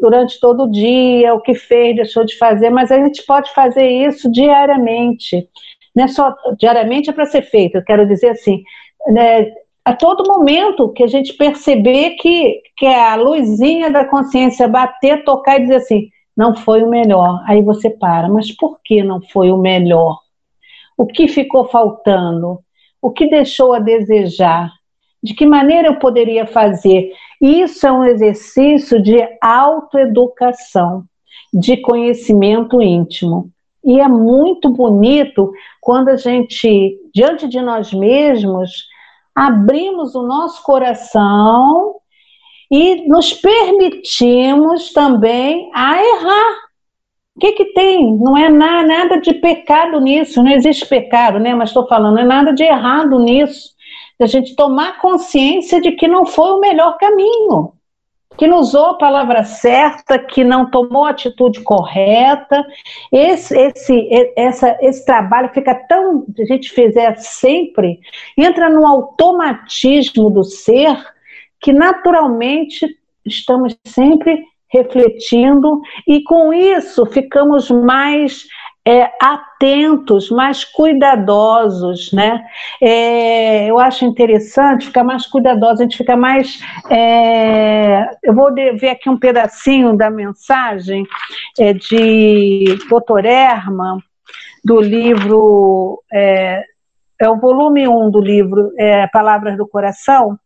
Durante 0.00 0.40
todo 0.40 0.64
o 0.64 0.70
dia, 0.70 1.34
o 1.34 1.40
que 1.40 1.54
fez, 1.54 1.96
deixou 1.96 2.24
de 2.24 2.36
fazer, 2.36 2.70
mas 2.70 2.90
a 2.90 2.96
gente 2.96 3.24
pode 3.24 3.52
fazer 3.52 3.88
isso 3.88 4.30
diariamente, 4.30 5.48
não 5.94 6.04
é 6.04 6.08
só, 6.08 6.34
diariamente 6.58 7.10
é 7.10 7.12
para 7.12 7.26
ser 7.26 7.42
feito, 7.42 7.76
eu 7.76 7.84
quero 7.84 8.06
dizer 8.06 8.30
assim, 8.30 8.62
né, 9.08 9.52
a 9.84 9.94
todo 9.94 10.28
momento 10.28 10.92
que 10.92 11.02
a 11.02 11.06
gente 11.06 11.32
perceber 11.32 12.10
que, 12.20 12.60
que 12.76 12.86
a 12.86 13.14
luzinha 13.14 13.90
da 13.90 14.04
consciência 14.04 14.68
bater, 14.68 15.24
tocar 15.24 15.58
e 15.58 15.62
dizer 15.62 15.76
assim, 15.76 16.10
não 16.36 16.54
foi 16.54 16.84
o 16.84 16.88
melhor. 16.88 17.42
Aí 17.46 17.62
você 17.62 17.90
para, 17.90 18.28
mas 18.28 18.54
por 18.54 18.78
que 18.84 19.02
não 19.02 19.20
foi 19.20 19.50
o 19.50 19.56
melhor? 19.56 20.20
O 20.96 21.06
que 21.06 21.26
ficou 21.26 21.68
faltando? 21.68 22.60
O 23.02 23.10
que 23.10 23.30
deixou 23.30 23.72
a 23.72 23.78
desejar? 23.78 24.70
De 25.22 25.34
que 25.34 25.44
maneira 25.46 25.88
eu 25.88 25.96
poderia 25.96 26.46
fazer? 26.46 27.10
Isso 27.40 27.86
é 27.86 27.92
um 27.92 28.04
exercício 28.04 29.00
de 29.02 29.16
autoeducação, 29.40 31.04
de 31.52 31.76
conhecimento 31.76 32.82
íntimo. 32.82 33.50
E 33.84 34.00
é 34.00 34.08
muito 34.08 34.68
bonito 34.70 35.52
quando 35.80 36.08
a 36.08 36.16
gente, 36.16 36.98
diante 37.14 37.48
de 37.48 37.60
nós 37.60 37.92
mesmos, 37.92 38.86
abrimos 39.34 40.14
o 40.14 40.22
nosso 40.22 40.62
coração 40.62 41.94
e 42.70 43.08
nos 43.08 43.32
permitimos 43.32 44.92
também 44.92 45.70
a 45.72 46.02
errar. 46.02 46.68
O 47.36 47.40
que, 47.40 47.52
que 47.52 47.66
tem? 47.66 48.16
Não 48.16 48.36
é 48.36 48.48
nada 48.48 49.20
de 49.20 49.32
pecado 49.34 50.00
nisso, 50.00 50.42
não 50.42 50.50
existe 50.50 50.84
pecado, 50.84 51.38
né? 51.38 51.54
Mas 51.54 51.70
estou 51.70 51.86
falando, 51.86 52.16
não 52.16 52.22
é 52.22 52.26
nada 52.26 52.52
de 52.52 52.64
errado 52.64 53.16
nisso. 53.20 53.70
A 54.20 54.26
gente 54.26 54.56
tomar 54.56 54.98
consciência 55.00 55.80
de 55.80 55.92
que 55.92 56.08
não 56.08 56.26
foi 56.26 56.50
o 56.52 56.60
melhor 56.60 56.98
caminho, 56.98 57.72
que 58.36 58.46
não 58.46 58.58
usou 58.58 58.86
a 58.86 58.98
palavra 58.98 59.44
certa, 59.44 60.18
que 60.18 60.44
não 60.44 60.70
tomou 60.70 61.04
a 61.04 61.10
atitude 61.10 61.60
correta. 61.60 62.64
Esse, 63.12 63.56
esse, 63.56 64.32
essa, 64.36 64.78
esse 64.80 65.04
trabalho 65.04 65.50
fica 65.52 65.74
tão. 65.74 66.24
A 66.38 66.44
gente 66.44 66.70
fizer 66.70 67.16
sempre, 67.16 68.00
entra 68.36 68.68
no 68.70 68.86
automatismo 68.86 70.30
do 70.30 70.44
ser 70.44 70.96
que 71.60 71.72
naturalmente 71.72 72.86
estamos 73.24 73.76
sempre 73.84 74.44
refletindo 74.70 75.80
e 76.06 76.22
com 76.22 76.52
isso 76.52 77.06
ficamos 77.06 77.70
mais 77.70 78.46
é, 78.88 79.12
atentos, 79.20 80.30
mais 80.30 80.64
cuidadosos, 80.64 82.10
né? 82.10 82.42
É, 82.80 83.66
eu 83.66 83.78
acho 83.78 84.06
interessante 84.06 84.86
ficar 84.86 85.04
mais 85.04 85.26
cuidadoso, 85.26 85.82
a 85.82 85.84
gente 85.84 85.98
fica 85.98 86.16
mais. 86.16 86.58
É, 86.88 88.08
eu 88.22 88.32
vou 88.32 88.50
ver 88.54 88.88
aqui 88.88 89.10
um 89.10 89.18
pedacinho 89.18 89.94
da 89.94 90.08
mensagem 90.08 91.06
é, 91.58 91.74
de 91.74 92.78
Dr. 92.88 93.26
Herman, 93.26 93.98
do 94.64 94.80
livro. 94.80 96.02
É, 96.10 96.64
é 97.20 97.28
o 97.28 97.38
volume 97.38 97.86
1 97.86 98.10
do 98.10 98.22
livro 98.22 98.72
é, 98.78 99.06
Palavras 99.08 99.58
do 99.58 99.68
Coração, 99.68 100.38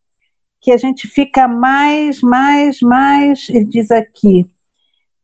que 0.59 0.73
a 0.73 0.77
gente 0.77 1.07
fica 1.07 1.47
mais, 1.47 2.19
mais, 2.19 2.81
mais, 2.81 3.47
ele 3.47 3.63
diz 3.63 3.89
aqui, 3.89 4.52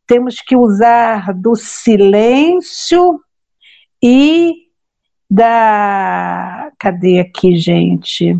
temos 0.09 0.41
que 0.41 0.55
usar 0.55 1.31
do 1.35 1.55
silêncio 1.55 3.21
e 4.01 4.55
da. 5.29 6.71
Cadê 6.79 7.19
aqui, 7.19 7.55
gente? 7.55 8.35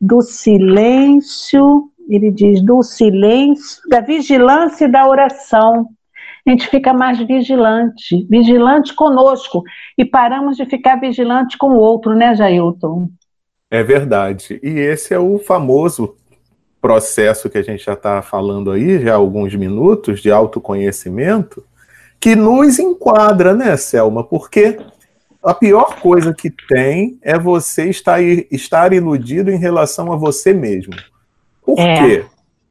Do 0.00 0.22
silêncio, 0.22 1.90
ele 2.08 2.30
diz, 2.30 2.62
do 2.62 2.84
silêncio, 2.84 3.82
da 3.88 4.00
vigilância 4.00 4.84
e 4.84 4.88
da 4.92 5.08
oração. 5.08 5.88
A 6.46 6.50
gente 6.50 6.68
fica 6.68 6.92
mais 6.92 7.18
vigilante, 7.18 8.24
vigilante 8.30 8.94
conosco, 8.94 9.64
e 9.98 10.04
paramos 10.04 10.56
de 10.56 10.66
ficar 10.66 11.00
vigilante 11.00 11.58
com 11.58 11.70
o 11.70 11.78
outro, 11.78 12.14
né, 12.14 12.34
Jailton? 12.36 13.08
É 13.68 13.82
verdade. 13.82 14.60
E 14.62 14.70
esse 14.70 15.12
é 15.14 15.18
o 15.18 15.38
famoso 15.38 16.16
processo 16.82 17.48
que 17.48 17.56
a 17.56 17.62
gente 17.62 17.84
já 17.84 17.92
está 17.92 18.20
falando 18.20 18.72
aí, 18.72 19.00
já 19.00 19.12
há 19.12 19.16
alguns 19.16 19.54
minutos, 19.54 20.20
de 20.20 20.32
autoconhecimento, 20.32 21.64
que 22.18 22.34
nos 22.34 22.80
enquadra, 22.80 23.54
né, 23.54 23.76
Selma? 23.76 24.24
Porque 24.24 24.78
a 25.42 25.54
pior 25.54 26.00
coisa 26.00 26.34
que 26.34 26.50
tem 26.50 27.18
é 27.22 27.38
você 27.38 27.88
estar, 27.88 28.20
estar 28.20 28.92
iludido 28.92 29.50
em 29.50 29.58
relação 29.58 30.12
a 30.12 30.16
você 30.16 30.52
mesmo. 30.52 30.94
Por 31.64 31.78
é. 31.78 31.96
quê? 31.96 32.24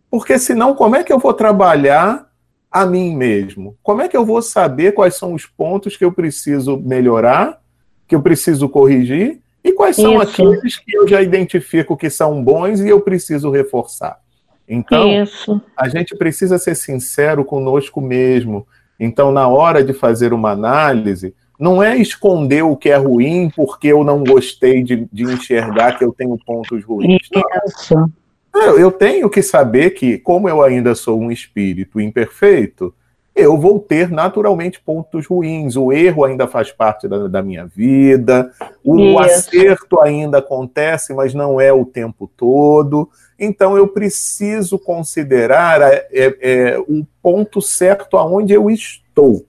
Porque 0.10 0.38
senão, 0.38 0.76
como 0.76 0.98
é 0.98 1.04
que 1.04 1.14
eu 1.14 1.20
vou 1.20 1.34
trabalhar 1.34 2.30
a 2.70 2.86
mim 2.86 3.16
mesmo? 3.16 3.78
Como 3.82 4.02
é 4.02 4.10
que 4.10 4.18
eu 4.18 4.26
vou 4.26 4.42
saber 4.42 4.92
quais 4.92 5.16
são 5.16 5.34
os 5.34 5.46
pontos 5.46 5.96
que 5.96 6.04
eu 6.04 6.12
preciso 6.12 6.78
melhorar, 6.78 7.62
que 8.08 8.16
eu 8.16 8.22
preciso 8.22 8.68
corrigir 8.68 9.41
e 9.64 9.72
quais 9.74 9.96
são 9.96 10.22
Isso. 10.22 10.42
aqueles 10.42 10.78
que 10.78 10.96
eu 10.96 11.08
já 11.08 11.22
identifico 11.22 11.96
que 11.96 12.10
são 12.10 12.44
bons 12.44 12.80
e 12.80 12.90
eu 12.90 13.02
preciso 13.02 13.52
reforçar? 13.52 14.20
Então, 14.68 15.08
Isso. 15.08 15.62
a 15.78 15.88
gente 15.90 16.16
precisa 16.16 16.58
ser 16.58 16.76
sincero 16.76 17.44
conosco 17.44 18.00
mesmo. 18.00 18.66
Então, 19.00 19.32
na 19.32 19.48
hora 19.48 19.84
de 19.84 19.94
fazer 19.94 20.34
uma 20.34 20.52
análise, 20.52 21.34
não 21.60 21.82
é 21.84 21.98
esconder 21.98 22.64
o 22.64 22.76
que 22.76 22.90
é 22.90 22.96
ruim 22.96 23.52
porque 23.56 23.90
eu 23.90 24.04
não 24.04 24.24
gostei 24.24 24.82
de, 24.82 25.08
de 25.12 25.24
enxergar 25.24 25.98
que 25.98 26.04
eu 26.04 26.12
tenho 26.12 26.38
pontos 26.46 26.84
ruins. 26.84 27.20
Isso. 27.22 28.12
Eu, 28.54 28.80
eu 28.80 28.92
tenho 28.92 29.30
que 29.30 29.42
saber 29.42 29.92
que, 29.92 30.18
como 30.18 30.50
eu 30.50 30.62
ainda 30.62 30.96
sou 30.96 31.20
um 31.20 31.32
espírito 31.32 32.02
imperfeito, 32.02 32.94
eu 33.36 33.58
vou 33.58 33.80
ter 33.80 34.10
naturalmente 34.10 34.80
pontos 34.80 35.26
ruins. 35.26 35.76
O 35.76 35.92
erro 35.92 36.26
ainda 36.26 36.48
faz 36.48 36.72
parte 36.72 37.08
da, 37.08 37.28
da 37.28 37.42
minha 37.42 37.66
vida, 37.66 38.52
o 38.84 39.18
acerto 39.20 40.00
ainda 40.00 40.40
acontece, 40.40 41.14
mas 41.14 41.34
não 41.34 41.60
é 41.60 41.72
o 41.72 41.86
tempo 41.86 42.30
todo. 42.36 43.10
Então 43.40 43.78
eu 43.78 43.88
preciso 43.88 44.78
considerar 44.78 45.82
é, 45.82 46.08
é, 46.12 46.38
é 46.42 46.80
o 46.80 47.06
ponto 47.22 47.62
certo 47.62 48.18
aonde 48.18 48.54
eu 48.54 48.70
estou. 48.70 49.46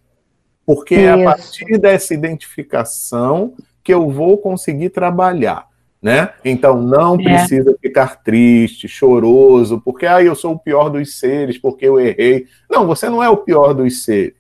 Porque 0.65 0.95
Isso. 0.95 1.05
é 1.05 1.11
a 1.11 1.25
partir 1.25 1.79
dessa 1.79 2.15
identificação 2.15 3.55
que 3.83 3.93
eu 3.93 4.09
vou 4.09 4.39
conseguir 4.39 4.91
trabalhar 4.91 5.72
né? 6.03 6.31
Então 6.45 6.83
não 6.83 7.15
é. 7.15 7.23
precisa 7.23 7.77
ficar 7.81 8.23
triste, 8.23 8.89
choroso, 8.89 9.81
porque 9.85 10.05
ah, 10.05 10.21
eu 10.21 10.35
sou 10.35 10.55
o 10.55 10.59
pior 10.59 10.89
dos 10.91 11.19
seres, 11.19 11.57
porque 11.57 11.87
eu 11.87 12.01
errei. 12.01 12.47
Não, 12.69 12.87
você 12.87 13.09
não 13.09 13.23
é 13.23 13.29
o 13.29 13.37
pior 13.37 13.73
dos 13.73 14.03
seres. 14.03 14.35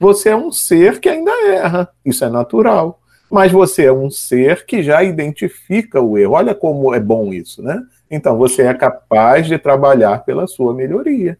Você 0.00 0.30
é 0.30 0.36
um 0.36 0.50
ser 0.50 0.98
que 0.98 1.08
ainda 1.08 1.30
erra, 1.46 1.88
isso 2.04 2.24
é 2.24 2.28
natural. 2.28 3.00
Mas 3.30 3.52
você 3.52 3.86
é 3.86 3.92
um 3.92 4.10
ser 4.10 4.66
que 4.66 4.82
já 4.82 5.02
identifica 5.02 6.00
o 6.00 6.18
erro. 6.18 6.34
Olha 6.34 6.54
como 6.54 6.92
é 6.92 7.00
bom 7.00 7.32
isso, 7.32 7.62
né? 7.62 7.80
Então 8.10 8.36
você 8.36 8.62
é 8.62 8.74
capaz 8.74 9.46
de 9.46 9.56
trabalhar 9.56 10.24
pela 10.24 10.46
sua 10.46 10.74
melhoria. 10.74 11.38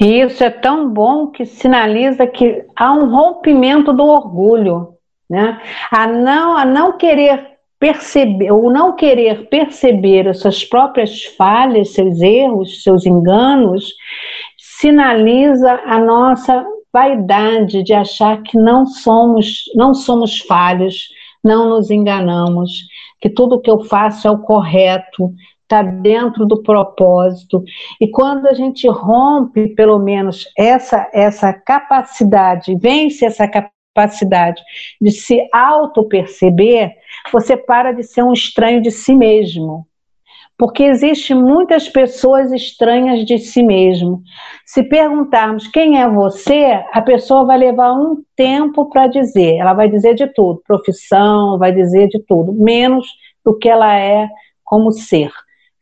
E 0.00 0.20
isso 0.20 0.42
é 0.42 0.50
tão 0.50 0.88
bom 0.88 1.26
que 1.26 1.44
sinaliza 1.44 2.26
que 2.26 2.64
há 2.74 2.92
um 2.92 3.10
rompimento 3.10 3.92
do 3.92 4.04
orgulho, 4.04 4.94
né? 5.28 5.60
A 5.90 6.06
não, 6.06 6.56
a 6.56 6.64
não 6.64 6.96
querer 6.96 7.49
perceber 7.80 8.52
ou 8.52 8.70
não 8.70 8.94
querer 8.94 9.48
perceber 9.48 10.28
as 10.28 10.40
suas 10.40 10.62
próprias 10.62 11.24
falhas, 11.24 11.94
seus 11.94 12.20
erros, 12.20 12.82
seus 12.82 13.06
enganos, 13.06 13.94
sinaliza 14.58 15.80
a 15.86 15.98
nossa 15.98 16.64
vaidade 16.92 17.82
de 17.82 17.94
achar 17.94 18.42
que 18.42 18.58
não 18.58 18.84
somos, 18.84 19.64
não 19.74 19.94
somos 19.94 20.40
falhos, 20.40 21.08
não 21.42 21.70
nos 21.70 21.90
enganamos, 21.90 22.82
que 23.18 23.30
tudo 23.30 23.60
que 23.60 23.70
eu 23.70 23.82
faço 23.84 24.28
é 24.28 24.30
o 24.30 24.38
correto, 24.38 25.32
está 25.62 25.82
dentro 25.82 26.44
do 26.44 26.62
propósito. 26.62 27.64
E 27.98 28.08
quando 28.08 28.46
a 28.46 28.52
gente 28.52 28.86
rompe, 28.88 29.68
pelo 29.68 29.98
menos, 29.98 30.46
essa, 30.58 31.08
essa 31.14 31.52
capacidade, 31.52 32.76
vence 32.76 33.24
essa 33.24 33.46
capacidade 33.46 33.79
de 35.00 35.10
se 35.10 35.48
auto-perceber, 35.52 36.92
você 37.32 37.56
para 37.56 37.92
de 37.92 38.02
ser 38.04 38.22
um 38.22 38.32
estranho 38.32 38.80
de 38.80 38.90
si 38.90 39.14
mesmo. 39.14 39.86
porque 40.60 40.82
existe 40.82 41.34
muitas 41.34 41.88
pessoas 41.88 42.52
estranhas 42.52 43.24
de 43.24 43.38
si 43.38 43.62
mesmo. 43.62 44.22
Se 44.66 44.82
perguntarmos 44.82 45.66
quem 45.66 45.98
é 45.98 46.06
você, 46.06 46.84
a 46.92 47.00
pessoa 47.00 47.46
vai 47.46 47.56
levar 47.56 47.94
um 47.94 48.22
tempo 48.36 48.90
para 48.90 49.06
dizer. 49.06 49.56
Ela 49.56 49.72
vai 49.72 49.88
dizer 49.88 50.14
de 50.14 50.26
tudo, 50.26 50.62
profissão, 50.66 51.58
vai 51.58 51.72
dizer 51.72 52.08
de 52.08 52.18
tudo, 52.26 52.52
menos 52.52 53.06
do 53.42 53.56
que 53.56 53.70
ela 53.70 53.96
é 53.96 54.28
como 54.62 54.92
ser, 54.92 55.32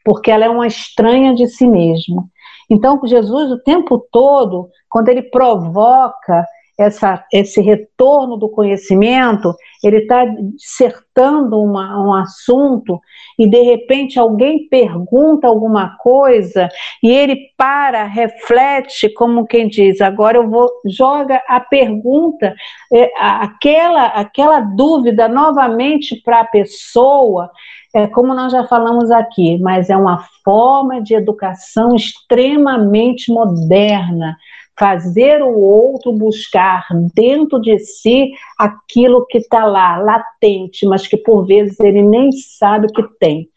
porque 0.04 0.30
ela 0.30 0.44
é 0.44 0.48
uma 0.48 0.68
estranha 0.68 1.34
de 1.34 1.48
si 1.48 1.66
mesma. 1.66 2.24
Então, 2.70 3.00
Jesus, 3.04 3.50
o 3.50 3.58
tempo 3.58 4.06
todo, 4.12 4.68
quando 4.88 5.08
ele 5.08 5.22
provoca 5.22 6.46
essa, 6.78 7.25
esse 7.32 7.61
retorno 7.61 8.37
do 8.37 8.49
conhecimento, 8.49 9.52
ele 9.82 9.99
está 9.99 10.25
dissertando 10.25 11.61
uma, 11.61 12.00
um 12.00 12.14
assunto 12.14 13.00
e 13.37 13.49
de 13.49 13.61
repente 13.62 14.18
alguém 14.18 14.68
pergunta 14.68 15.49
alguma 15.49 15.97
coisa 15.99 16.68
e 17.02 17.11
ele 17.11 17.37
para, 17.56 18.04
reflete, 18.04 19.08
como 19.12 19.47
quem 19.47 19.66
diz, 19.66 20.00
agora 20.00 20.38
eu 20.38 20.49
vou, 20.49 20.70
joga 20.87 21.42
a 21.49 21.58
pergunta, 21.58 22.54
é, 22.92 23.11
aquela, 23.18 24.06
aquela 24.06 24.61
dúvida 24.61 25.26
novamente 25.26 26.23
para 26.23 26.40
a 26.40 26.47
pessoa, 26.47 27.50
é, 27.92 28.06
como 28.06 28.35
nós 28.35 28.52
já 28.52 28.64
falamos 28.68 29.11
aqui, 29.11 29.58
mas 29.58 29.90
é 29.90 29.97
uma 29.97 30.25
forma 30.44 31.02
de 31.02 31.14
educação 31.14 31.97
extremamente 31.97 33.32
moderna 33.32 34.37
fazer 34.78 35.42
o 35.42 35.58
outro 35.58 36.12
buscar 36.12 36.87
dentro 37.12 37.61
de 37.61 37.78
si 37.80 38.30
aquilo 38.56 39.26
que 39.26 39.38
está 39.38 39.64
lá, 39.64 39.97
latente, 39.97 40.87
mas 40.87 41.06
que 41.06 41.16
por 41.16 41.47
vezes 41.47 41.78
ele 41.80 42.02
nem 42.02 42.30
sabe 42.30 42.87
que 42.92 43.02
tem. 43.18 43.49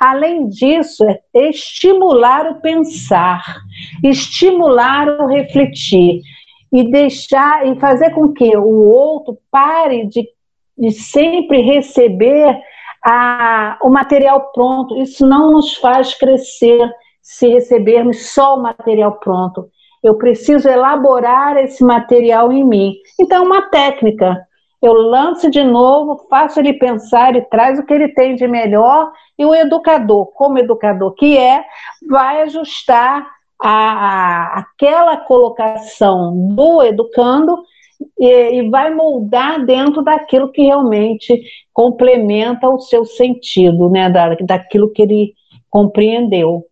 Além 0.00 0.48
disso, 0.48 1.04
é 1.04 1.20
estimular 1.50 2.50
o 2.50 2.60
pensar, 2.60 3.44
estimular 4.02 5.08
o 5.20 5.26
refletir 5.26 6.22
e 6.72 6.90
deixar 6.90 7.66
e 7.66 7.78
fazer 7.78 8.10
com 8.10 8.32
que 8.32 8.56
o 8.56 8.88
outro 8.88 9.38
pare 9.50 10.06
de, 10.06 10.26
de 10.78 10.90
sempre 10.90 11.60
receber 11.60 12.58
a, 13.04 13.78
o 13.82 13.90
material 13.90 14.50
pronto. 14.54 14.96
Isso 14.96 15.26
não 15.26 15.52
nos 15.52 15.74
faz 15.74 16.14
crescer 16.14 16.90
se 17.20 17.48
recebermos 17.48 18.32
só 18.32 18.56
o 18.56 18.62
material 18.62 19.12
pronto 19.20 19.70
eu 20.02 20.16
preciso 20.16 20.68
elaborar 20.68 21.56
esse 21.56 21.84
material 21.84 22.52
em 22.52 22.64
mim. 22.64 22.94
Então, 23.20 23.44
uma 23.44 23.62
técnica. 23.62 24.46
Eu 24.82 24.94
lanço 24.94 25.48
de 25.48 25.62
novo, 25.62 26.26
faço 26.28 26.58
ele 26.58 26.72
pensar 26.72 27.36
e 27.36 27.42
traz 27.42 27.78
o 27.78 27.86
que 27.86 27.94
ele 27.94 28.08
tem 28.08 28.34
de 28.34 28.48
melhor, 28.48 29.12
e 29.38 29.44
o 29.44 29.54
educador, 29.54 30.26
como 30.32 30.58
educador 30.58 31.14
que 31.14 31.38
é, 31.38 31.64
vai 32.08 32.42
ajustar 32.42 33.24
a, 33.62 33.70
a 33.70 34.58
aquela 34.58 35.18
colocação 35.18 36.48
do 36.48 36.82
educando 36.82 37.62
e, 38.18 38.26
e, 38.26 38.68
vai 38.70 38.92
moldar 38.92 39.64
dentro 39.64 40.02
daquilo 40.02 40.50
que 40.50 40.62
realmente 40.62 41.40
complementa 41.72 42.68
o 42.68 42.80
seu 42.80 43.04
sentido, 43.04 43.88
né, 43.88 44.10
da, 44.10 44.34
daquilo 44.34 44.90
que 44.90 45.02
ele 45.02 45.34
compreendeu. 45.70 46.64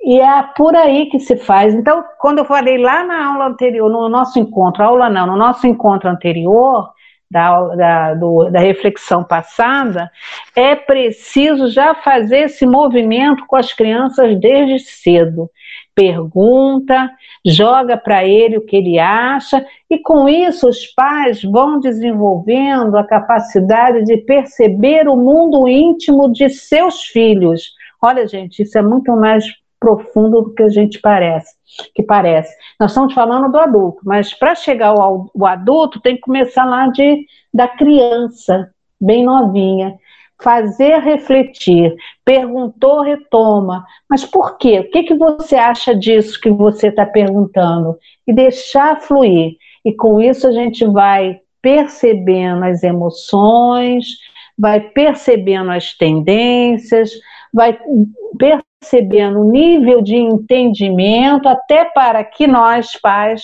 E 0.00 0.20
é 0.20 0.42
por 0.56 0.74
aí 0.76 1.06
que 1.06 1.18
se 1.18 1.36
faz. 1.36 1.74
Então, 1.74 2.04
quando 2.18 2.38
eu 2.38 2.44
falei 2.44 2.78
lá 2.78 3.04
na 3.04 3.26
aula 3.32 3.46
anterior, 3.48 3.90
no 3.90 4.08
nosso 4.08 4.38
encontro, 4.38 4.82
aula 4.82 5.10
não, 5.10 5.26
no 5.26 5.36
nosso 5.36 5.66
encontro 5.66 6.08
anterior, 6.08 6.92
da, 7.30 7.74
da, 7.74 8.14
do, 8.14 8.50
da 8.50 8.60
reflexão 8.60 9.22
passada, 9.22 10.10
é 10.56 10.74
preciso 10.74 11.68
já 11.68 11.94
fazer 11.94 12.46
esse 12.46 12.64
movimento 12.64 13.46
com 13.46 13.56
as 13.56 13.72
crianças 13.72 14.38
desde 14.40 14.78
cedo. 14.78 15.50
Pergunta, 15.94 17.10
joga 17.44 17.96
para 17.96 18.24
ele 18.24 18.56
o 18.56 18.64
que 18.64 18.76
ele 18.76 18.98
acha, 18.98 19.64
e 19.90 19.98
com 19.98 20.28
isso 20.28 20.68
os 20.68 20.86
pais 20.86 21.42
vão 21.42 21.80
desenvolvendo 21.80 22.96
a 22.96 23.04
capacidade 23.04 24.04
de 24.04 24.16
perceber 24.18 25.08
o 25.08 25.16
mundo 25.16 25.68
íntimo 25.68 26.32
de 26.32 26.48
seus 26.48 27.02
filhos. 27.02 27.72
Olha, 28.00 28.26
gente, 28.26 28.62
isso 28.62 28.78
é 28.78 28.82
muito 28.82 29.14
mais 29.16 29.44
profundo 29.80 30.42
do 30.42 30.54
que 30.54 30.62
a 30.62 30.68
gente 30.68 31.00
parece, 31.00 31.54
que 31.94 32.02
parece. 32.02 32.54
Nós 32.78 32.90
estamos 32.90 33.14
falando 33.14 33.50
do 33.50 33.58
adulto, 33.58 34.00
mas 34.04 34.34
para 34.34 34.54
chegar 34.54 34.88
ao, 34.88 35.30
ao, 35.34 35.46
adulto 35.46 36.00
tem 36.00 36.16
que 36.16 36.22
começar 36.22 36.64
lá 36.64 36.88
de 36.88 37.26
da 37.52 37.68
criança, 37.68 38.70
bem 39.00 39.24
novinha, 39.24 39.94
fazer 40.40 41.00
refletir, 41.00 41.94
perguntou, 42.24 43.02
retoma, 43.02 43.84
mas 44.08 44.24
por 44.24 44.56
quê? 44.56 44.80
O 44.80 44.90
que, 44.90 45.02
que 45.02 45.14
você 45.14 45.56
acha 45.56 45.94
disso 45.94 46.40
que 46.40 46.50
você 46.50 46.88
está 46.88 47.04
perguntando? 47.04 47.96
E 48.26 48.32
deixar 48.32 49.00
fluir. 49.00 49.56
E 49.84 49.92
com 49.92 50.20
isso 50.20 50.46
a 50.46 50.52
gente 50.52 50.84
vai 50.86 51.40
percebendo 51.60 52.64
as 52.64 52.82
emoções, 52.82 54.06
vai 54.56 54.80
percebendo 54.80 55.70
as 55.70 55.94
tendências, 55.94 57.12
vai 57.52 57.78
percebendo 58.38 59.40
o 59.40 59.50
nível 59.50 60.02
de 60.02 60.16
entendimento, 60.16 61.48
até 61.48 61.84
para 61.84 62.22
que 62.24 62.46
nós, 62.46 62.92
pais, 63.00 63.42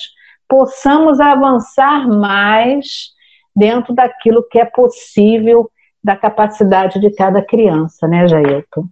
possamos 0.48 1.20
avançar 1.20 2.06
mais 2.08 3.12
dentro 3.54 3.94
daquilo 3.94 4.46
que 4.48 4.58
é 4.58 4.64
possível 4.64 5.70
da 6.02 6.16
capacidade 6.16 7.00
de 7.00 7.10
cada 7.10 7.40
criança, 7.40 8.06
né, 8.06 8.28
Jailton? 8.28 8.86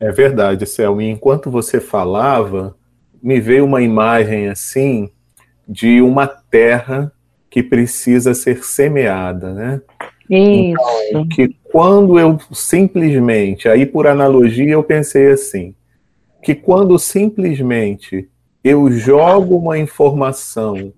É 0.00 0.12
verdade, 0.12 0.66
Selma. 0.66 1.02
E 1.02 1.10
enquanto 1.10 1.50
você 1.50 1.80
falava, 1.80 2.76
me 3.22 3.40
veio 3.40 3.64
uma 3.64 3.82
imagem 3.82 4.48
assim 4.48 5.10
de 5.66 6.00
uma 6.00 6.26
terra 6.26 7.10
que 7.50 7.62
precisa 7.62 8.34
ser 8.34 8.62
semeada, 8.62 9.52
né? 9.52 9.80
Isso. 10.30 10.76
Então, 11.08 11.28
que 11.28 11.56
quando 11.76 12.18
eu 12.18 12.38
simplesmente, 12.52 13.68
aí 13.68 13.84
por 13.84 14.06
analogia 14.06 14.72
eu 14.72 14.82
pensei 14.82 15.30
assim, 15.30 15.74
que 16.42 16.54
quando 16.54 16.98
simplesmente 16.98 18.30
eu 18.64 18.90
jogo 18.90 19.58
uma 19.58 19.76
informação, 19.76 20.90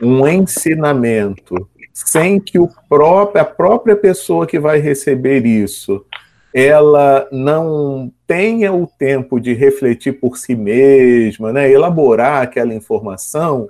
um 0.00 0.24
ensinamento, 0.28 1.68
sem 1.92 2.38
que 2.38 2.56
o 2.56 2.68
próprio, 2.88 3.42
a 3.42 3.44
própria 3.44 3.96
pessoa 3.96 4.46
que 4.46 4.60
vai 4.60 4.78
receber 4.78 5.44
isso, 5.44 6.06
ela 6.54 7.26
não 7.32 8.12
tenha 8.24 8.72
o 8.72 8.86
tempo 8.86 9.40
de 9.40 9.52
refletir 9.54 10.20
por 10.20 10.38
si 10.38 10.54
mesma, 10.54 11.52
né, 11.52 11.68
elaborar 11.68 12.42
aquela 12.42 12.72
informação, 12.72 13.68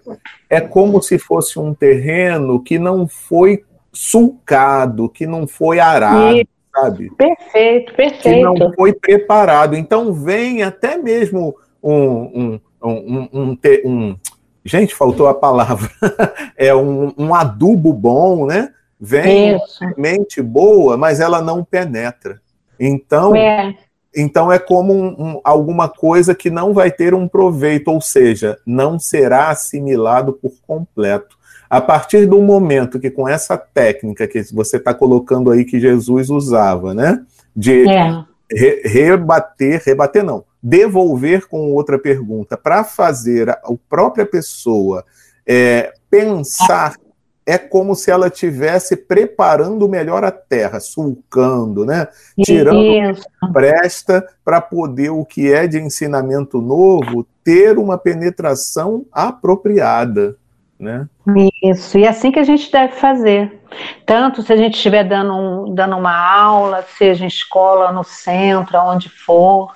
é 0.51 0.61
como 0.61 1.01
se 1.01 1.19
fosse 1.19 1.59
um 1.59 1.73
terreno 1.73 2.63
que 2.63 2.79
não 2.79 3.09
foi 3.09 3.65
sulcado, 3.93 5.09
que 5.09 5.27
não 5.27 5.47
foi 5.47 5.79
arado, 5.79 6.37
e... 6.37 6.49
sabe? 6.75 7.11
Perfeito, 7.17 7.95
perfeito. 7.95 8.23
Que 8.23 8.43
não 8.43 8.73
foi 8.75 8.93
preparado. 8.93 9.77
Então 9.77 10.13
vem 10.13 10.63
até 10.63 10.97
mesmo 10.97 11.55
um, 11.83 11.95
um, 11.95 12.61
um, 12.83 13.29
um, 13.33 13.59
um 13.85 14.17
gente, 14.65 14.95
faltou 14.95 15.29
a 15.29 15.35
palavra, 15.35 15.91
é 16.57 16.75
um, 16.75 17.13
um, 17.19 17.35
adubo 17.35 17.93
bom, 17.93 18.47
né? 18.47 18.71
Vem 19.01 19.59
mente 19.97 20.41
boa, 20.41 20.97
mas 20.97 21.19
ela 21.19 21.43
não 21.43 21.65
penetra. 21.65 22.41
Então, 22.79 23.35
é. 23.35 23.75
então 24.15 24.53
é 24.53 24.61
como 24.61 24.93
um, 24.93 25.07
um, 25.19 25.41
alguma 25.43 25.89
coisa 25.89 26.35
que 26.35 26.51
não 26.51 26.73
vai 26.73 26.91
ter 26.91 27.13
um 27.13 27.27
proveito, 27.27 27.89
ou 27.89 28.01
seja, 28.01 28.59
não 28.65 28.99
será 29.01 29.49
assimilado 29.49 30.33
por 30.33 30.53
completo. 30.65 31.37
A 31.73 31.81
partir 31.81 32.27
do 32.27 32.43
momento 32.43 33.01
que 33.01 33.11
com 33.11 33.27
essa 33.27 33.57
técnica 33.57 34.29
que 34.29 34.43
você 34.53 34.77
está 34.77 34.93
colocando 34.93 35.51
aí 35.51 35.65
que 35.65 35.81
Jesus 35.81 36.29
usava, 36.29 36.93
né? 36.93 37.25
De 37.57 37.89
é. 37.89 38.25
re 38.53 38.83
rebater, 38.85 39.83
rebater 39.83 40.23
não, 40.23 40.45
devolver 40.63 41.49
com 41.49 41.73
outra 41.73 41.99
pergunta 41.99 42.59
para 42.59 42.85
fazer 42.85 43.49
a, 43.49 43.55
a, 43.55 43.75
própria 43.89 44.27
pessoa 44.27 45.03
é, 45.47 45.95
pensar 46.11 46.95
é 47.47 47.57
como 47.57 47.95
se 47.95 48.11
ela 48.11 48.29
tivesse 48.29 48.95
preparando 48.95 49.89
melhor 49.89 50.25
a 50.25 50.31
terra, 50.31 50.79
sulcando, 50.79 51.87
né? 51.87 52.07
Tirando 52.45 53.19
presta 53.51 54.23
para 54.45 54.61
poder 54.61 55.09
o 55.09 55.25
que 55.25 55.51
é 55.51 55.67
de 55.67 55.81
ensinamento 55.81 56.61
novo 56.61 57.27
ter 57.43 57.79
uma 57.79 57.97
penetração 57.97 59.07
apropriada 59.11 60.37
né? 60.83 61.07
Isso, 61.63 61.97
e 61.97 62.05
é 62.05 62.09
assim 62.09 62.33
que 62.33 62.41
a 62.41 62.45
gente 62.45 62.71
deve 62.71 62.95
fazer. 62.95 63.61
Tanto 64.05 64.43
se 64.43 64.53
a 64.53 64.57
gente 64.57 64.75
estiver 64.75 65.05
dando, 65.05 65.33
um, 65.33 65.75
dando 65.75 65.97
uma 65.97 66.15
aula, 66.15 66.83
seja 66.83 67.25
em 67.25 67.29
escola, 67.29 67.93
no 67.93 68.03
centro, 68.03 68.77
onde 68.81 69.09
for, 69.09 69.73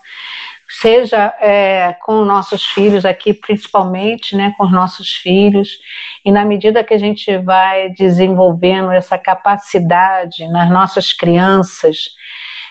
seja 0.69 1.33
é, 1.41 1.95
com 2.03 2.25
nossos 2.25 2.67
filhos 2.67 3.05
aqui, 3.05 3.33
principalmente, 3.33 4.35
né, 4.35 4.53
com 4.59 4.65
os 4.65 4.73
nossos 4.73 5.13
filhos, 5.13 5.79
e 6.25 6.33
na 6.33 6.45
medida 6.45 6.83
que 6.83 6.93
a 6.93 6.99
gente 6.99 7.39
vai 7.39 7.91
desenvolvendo 7.91 8.91
essa 8.91 9.17
capacidade 9.17 10.49
nas 10.49 10.69
nossas 10.69 11.13
crianças 11.13 11.97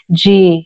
de 0.09 0.65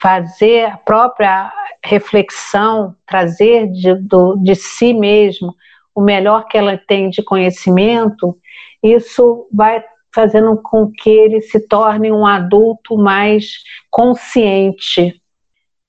fazer 0.00 0.66
a 0.66 0.76
própria 0.76 1.50
reflexão, 1.82 2.94
trazer 3.06 3.66
de, 3.72 3.94
do, 3.94 4.36
de 4.36 4.54
si 4.54 4.92
mesmo 4.92 5.54
o 5.98 6.00
melhor 6.00 6.46
que 6.46 6.56
ela 6.56 6.78
tem 6.78 7.10
de 7.10 7.24
conhecimento, 7.24 8.38
isso 8.80 9.48
vai 9.52 9.84
fazendo 10.14 10.56
com 10.62 10.88
que 10.92 11.10
ele 11.10 11.42
se 11.42 11.66
torne 11.66 12.12
um 12.12 12.24
adulto 12.24 12.96
mais 12.96 13.64
consciente 13.90 15.20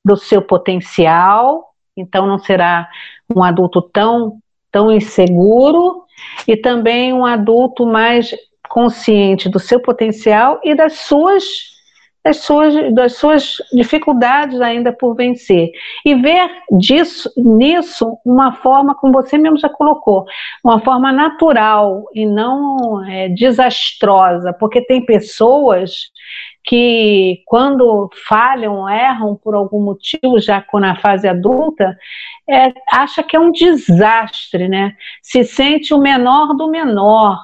do 0.04 0.18
seu 0.18 0.42
potencial, 0.42 1.76
então 1.96 2.26
não 2.26 2.40
será 2.40 2.90
um 3.36 3.44
adulto 3.44 3.84
tão, 3.84 4.40
tão 4.72 4.92
inseguro 4.92 6.02
e 6.48 6.58
também 6.58 7.14
um 7.14 7.24
adulto 7.24 7.86
mais 7.86 8.36
consciente 8.68 9.48
do 9.48 9.60
seu 9.60 9.80
potencial 9.80 10.60
e 10.64 10.74
das 10.74 10.94
suas 11.02 11.44
das 12.24 12.38
suas, 12.38 12.94
das 12.94 13.16
suas 13.16 13.58
dificuldades 13.74 14.60
ainda 14.62 14.92
por 14.92 15.16
vencer. 15.16 15.72
E 16.06 16.16
ver 16.16 16.50
disso, 16.72 17.32
nisso 17.38 18.18
uma 18.26 18.54
forma, 18.54 18.96
como 18.96 19.14
você 19.14 19.38
mesmo 19.38 19.58
já 19.58 19.70
colocou, 19.70 20.26
uma 20.64 20.80
forma 20.82 21.12
natural 21.12 22.06
e 22.14 22.26
não 22.26 23.06
é, 23.06 23.30
desastrosa, 23.30 24.54
porque 24.54 24.82
tem 24.82 25.06
pessoas 25.06 26.12
que 26.64 27.42
quando 27.46 28.10
falham, 28.28 28.88
erram 28.88 29.36
por 29.36 29.56
algum 29.56 29.82
motivo, 29.82 30.40
já 30.40 30.64
na 30.76 30.96
fase 30.98 31.28
adulta, 31.28 31.98
é, 32.48 32.74
acha 32.92 33.24
que 33.24 33.36
é 33.36 33.40
um 33.40 33.52
desastre, 33.52 34.68
né? 34.68 34.96
Se 35.22 35.44
sente 35.44 35.94
o 35.94 36.00
menor 36.00 36.56
do 36.56 36.70
menor, 36.70 37.42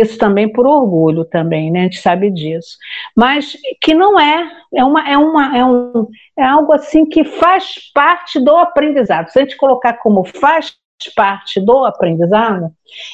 isso 0.00 0.18
também 0.18 0.50
por 0.50 0.66
orgulho 0.66 1.24
também, 1.24 1.70
né? 1.70 1.80
A 1.80 1.82
gente 1.84 2.00
sabe 2.00 2.30
disso. 2.30 2.76
Mas 3.16 3.56
que 3.80 3.94
não 3.94 4.18
é, 4.18 4.50
é, 4.74 4.84
uma, 4.84 5.08
é, 5.08 5.16
uma, 5.18 5.56
é, 5.56 5.64
um, 5.64 6.06
é 6.36 6.44
algo 6.44 6.72
assim 6.72 7.04
que 7.04 7.24
faz 7.24 7.90
parte 7.94 8.40
do 8.40 8.56
aprendizado. 8.56 9.28
Se 9.28 9.38
a 9.38 9.42
gente 9.42 9.56
colocar 9.56 9.94
como 9.94 10.24
faz 10.24 10.74
parte 11.14 11.60
do 11.60 11.84
aprendizado, 11.84 12.70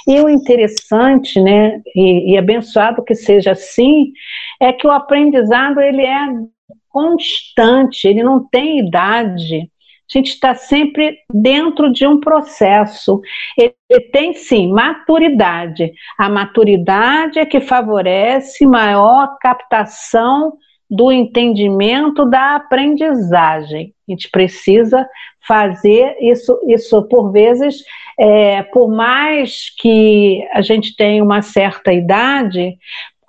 e 0.08 0.18
o 0.20 0.28
interessante, 0.28 1.40
né, 1.40 1.82
e, 1.94 2.32
e 2.32 2.38
abençoado 2.38 3.04
que 3.04 3.14
seja 3.14 3.52
assim, 3.52 4.12
é 4.58 4.72
que 4.72 4.86
o 4.86 4.90
aprendizado 4.90 5.80
ele 5.80 6.02
é 6.02 6.26
constante, 6.88 8.06
ele 8.06 8.22
não 8.22 8.42
tem 8.48 8.78
idade, 8.78 9.70
a 10.14 10.18
gente 10.18 10.30
está 10.30 10.54
sempre 10.54 11.18
dentro 11.32 11.92
de 11.92 12.06
um 12.06 12.20
processo. 12.20 13.20
Ele 13.58 14.00
tem 14.12 14.34
sim 14.34 14.72
maturidade. 14.72 15.92
A 16.18 16.28
maturidade 16.28 17.38
é 17.38 17.46
que 17.46 17.60
favorece 17.60 18.66
maior 18.66 19.36
captação 19.40 20.54
do 20.88 21.10
entendimento 21.10 22.24
da 22.24 22.56
aprendizagem. 22.56 23.92
A 24.08 24.12
gente 24.12 24.30
precisa 24.30 25.08
fazer 25.46 26.16
isso, 26.20 26.58
isso 26.68 27.02
por 27.08 27.32
vezes, 27.32 27.82
é, 28.18 28.62
por 28.62 28.88
mais 28.88 29.74
que 29.78 30.46
a 30.52 30.62
gente 30.62 30.94
tenha 30.94 31.22
uma 31.22 31.42
certa 31.42 31.92
idade, 31.92 32.76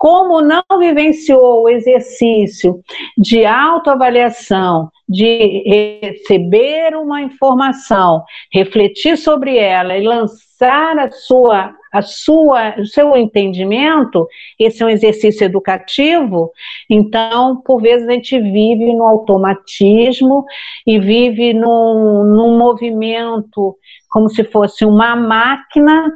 como 0.06 0.40
não 0.40 0.62
vivenciou 0.78 1.64
o 1.64 1.68
exercício 1.68 2.80
de 3.18 3.44
autoavaliação, 3.44 4.88
de 5.08 5.64
receber 6.00 6.94
uma 6.94 7.22
informação, 7.22 8.22
refletir 8.52 9.18
sobre 9.18 9.58
ela 9.58 9.98
e 9.98 10.06
lançar 10.06 10.96
a 10.96 11.10
sua, 11.10 11.74
a 11.92 12.02
sua, 12.02 12.78
o 12.78 12.86
seu 12.86 13.16
entendimento, 13.16 14.28
esse 14.60 14.80
é 14.80 14.86
um 14.86 14.90
exercício 14.90 15.44
educativo, 15.44 16.52
então, 16.88 17.60
por 17.62 17.82
vezes, 17.82 18.06
a 18.06 18.12
gente 18.12 18.38
vive 18.38 18.94
no 18.94 19.02
automatismo 19.02 20.44
e 20.86 21.00
vive 21.00 21.52
num, 21.52 22.22
num 22.22 22.56
movimento 22.56 23.76
como 24.08 24.28
se 24.28 24.44
fosse 24.44 24.84
uma 24.84 25.16
máquina, 25.16 26.12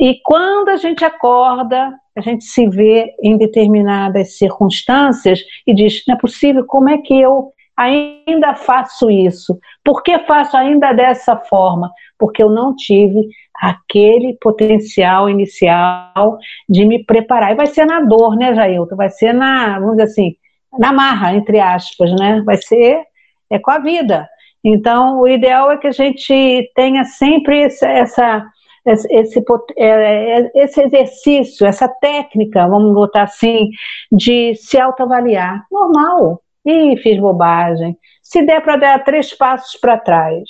e 0.00 0.18
quando 0.24 0.70
a 0.70 0.76
gente 0.76 1.04
acorda, 1.04 1.92
a 2.16 2.20
gente 2.20 2.44
se 2.44 2.68
vê 2.68 3.14
em 3.22 3.36
determinadas 3.36 4.38
circunstâncias 4.38 5.44
e 5.66 5.74
diz: 5.74 6.02
não 6.06 6.14
é 6.14 6.18
possível, 6.18 6.64
como 6.64 6.88
é 6.88 6.98
que 6.98 7.20
eu 7.20 7.52
ainda 7.76 8.54
faço 8.54 9.10
isso? 9.10 9.58
Por 9.84 10.02
que 10.02 10.18
faço 10.20 10.56
ainda 10.56 10.92
dessa 10.92 11.36
forma? 11.36 11.90
Porque 12.18 12.42
eu 12.42 12.48
não 12.48 12.74
tive 12.74 13.28
aquele 13.54 14.36
potencial 14.40 15.28
inicial 15.28 16.38
de 16.68 16.84
me 16.84 17.04
preparar. 17.04 17.52
E 17.52 17.56
vai 17.56 17.66
ser 17.66 17.84
na 17.84 18.00
dor, 18.00 18.36
né, 18.36 18.54
Jailton? 18.54 18.96
Vai 18.96 19.10
ser 19.10 19.32
na, 19.32 19.78
vamos 19.78 19.96
dizer 19.96 20.10
assim, 20.10 20.36
na 20.78 20.92
marra, 20.92 21.34
entre 21.34 21.60
aspas, 21.60 22.10
né? 22.18 22.42
Vai 22.44 22.56
ser 22.56 23.02
é 23.50 23.58
com 23.58 23.70
a 23.70 23.78
vida. 23.78 24.28
Então, 24.64 25.20
o 25.20 25.28
ideal 25.28 25.70
é 25.70 25.76
que 25.76 25.86
a 25.86 25.92
gente 25.92 26.72
tenha 26.74 27.04
sempre 27.04 27.62
essa, 27.62 27.88
essa 27.88 28.46
esse, 28.86 29.44
é, 29.76 29.86
é, 29.86 30.50
esse 30.54 30.80
exercício, 30.80 31.66
essa 31.66 31.88
técnica, 31.88 32.68
vamos 32.68 32.94
botar 32.94 33.24
assim, 33.24 33.70
de 34.10 34.54
se 34.54 34.78
autoavaliar. 34.78 35.64
Normal. 35.70 36.40
E 36.64 36.96
fiz 36.98 37.18
bobagem. 37.20 37.96
Se 38.22 38.42
der 38.42 38.60
para 38.60 38.76
dar 38.76 39.04
três 39.04 39.32
passos 39.32 39.78
para 39.80 39.98
trás 39.98 40.42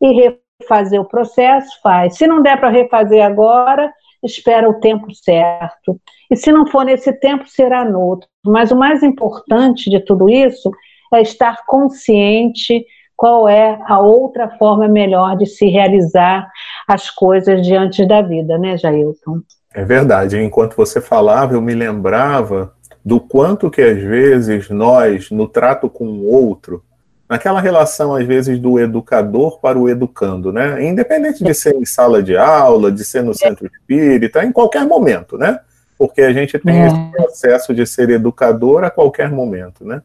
e 0.00 0.34
refazer 0.60 1.00
o 1.00 1.04
processo, 1.04 1.68
faz. 1.82 2.16
Se 2.16 2.26
não 2.26 2.42
der 2.42 2.58
para 2.58 2.70
refazer 2.70 3.22
agora, 3.22 3.92
espera 4.22 4.68
o 4.68 4.80
tempo 4.80 5.12
certo. 5.14 6.00
E 6.30 6.36
se 6.36 6.50
não 6.50 6.66
for 6.66 6.84
nesse 6.84 7.12
tempo, 7.12 7.46
será 7.46 7.84
no 7.84 8.00
outro. 8.00 8.28
Mas 8.44 8.70
o 8.70 8.76
mais 8.76 9.02
importante 9.02 9.90
de 9.90 10.00
tudo 10.00 10.30
isso 10.30 10.70
é 11.12 11.20
estar 11.20 11.64
consciente 11.66 12.86
qual 13.20 13.46
é 13.46 13.78
a 13.86 13.98
outra 13.98 14.48
forma 14.48 14.88
melhor 14.88 15.36
de 15.36 15.44
se 15.44 15.66
realizar 15.66 16.50
as 16.88 17.10
coisas 17.10 17.60
diante 17.60 18.06
da 18.06 18.22
vida, 18.22 18.56
né, 18.56 18.78
Jailton? 18.78 19.42
É 19.74 19.84
verdade. 19.84 20.42
Enquanto 20.42 20.74
você 20.74 21.02
falava, 21.02 21.52
eu 21.52 21.60
me 21.60 21.74
lembrava 21.74 22.72
do 23.04 23.20
quanto 23.20 23.70
que 23.70 23.82
às 23.82 24.00
vezes 24.00 24.70
nós, 24.70 25.30
no 25.30 25.46
trato 25.46 25.90
com 25.90 26.06
o 26.06 26.32
outro, 26.32 26.82
naquela 27.28 27.60
relação 27.60 28.14
às 28.14 28.24
vezes 28.24 28.58
do 28.58 28.80
educador 28.80 29.60
para 29.60 29.78
o 29.78 29.86
educando, 29.86 30.50
né? 30.50 30.82
Independente 30.82 31.44
de 31.44 31.52
ser 31.52 31.74
em 31.74 31.84
sala 31.84 32.22
de 32.22 32.38
aula, 32.38 32.90
de 32.90 33.04
ser 33.04 33.22
no 33.22 33.34
centro 33.34 33.66
espírita, 33.66 34.42
em 34.42 34.50
qualquer 34.50 34.86
momento, 34.86 35.36
né? 35.36 35.60
Porque 35.98 36.22
a 36.22 36.32
gente 36.32 36.58
tem 36.58 36.84
é. 36.84 36.86
esse 36.86 37.12
processo 37.12 37.74
de 37.74 37.86
ser 37.86 38.08
educador 38.08 38.82
a 38.82 38.90
qualquer 38.90 39.30
momento, 39.30 39.84
né? 39.84 40.00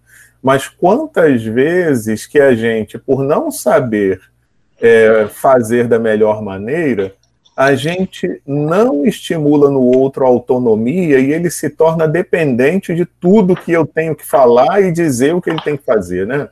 Mas 0.46 0.68
quantas 0.68 1.44
vezes 1.44 2.28
que 2.28 2.40
a 2.40 2.54
gente, 2.54 3.00
por 3.00 3.24
não 3.24 3.50
saber 3.50 4.22
é, 4.80 5.26
fazer 5.28 5.88
da 5.88 5.98
melhor 5.98 6.40
maneira, 6.40 7.16
a 7.58 7.74
gente 7.74 8.44
não 8.46 9.08
estimula 9.08 9.72
no 9.72 9.82
outro 9.82 10.24
a 10.24 10.28
autonomia 10.28 11.18
e 11.18 11.34
ele 11.34 11.50
se 11.50 11.68
torna 11.72 12.08
dependente 12.08 12.94
de 12.94 13.08
tudo 13.08 13.56
que 13.56 13.72
eu 13.72 13.88
tenho 13.88 14.16
que 14.16 14.24
falar 14.24 14.84
e 14.84 14.92
dizer 14.92 15.34
o 15.34 15.42
que 15.42 15.50
ele 15.50 15.64
tem 15.64 15.76
que 15.76 15.84
fazer, 15.84 16.28
né? 16.28 16.48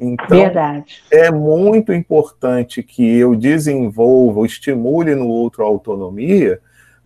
Então, 0.00 0.40
Verdade. 0.40 1.00
é 1.08 1.30
muito 1.30 1.92
importante 1.92 2.82
que 2.82 3.18
eu 3.18 3.36
desenvolva, 3.36 4.44
estimule 4.44 5.14
no 5.14 5.28
outro 5.28 5.62
a 5.62 5.68
autonomia, 5.68 6.58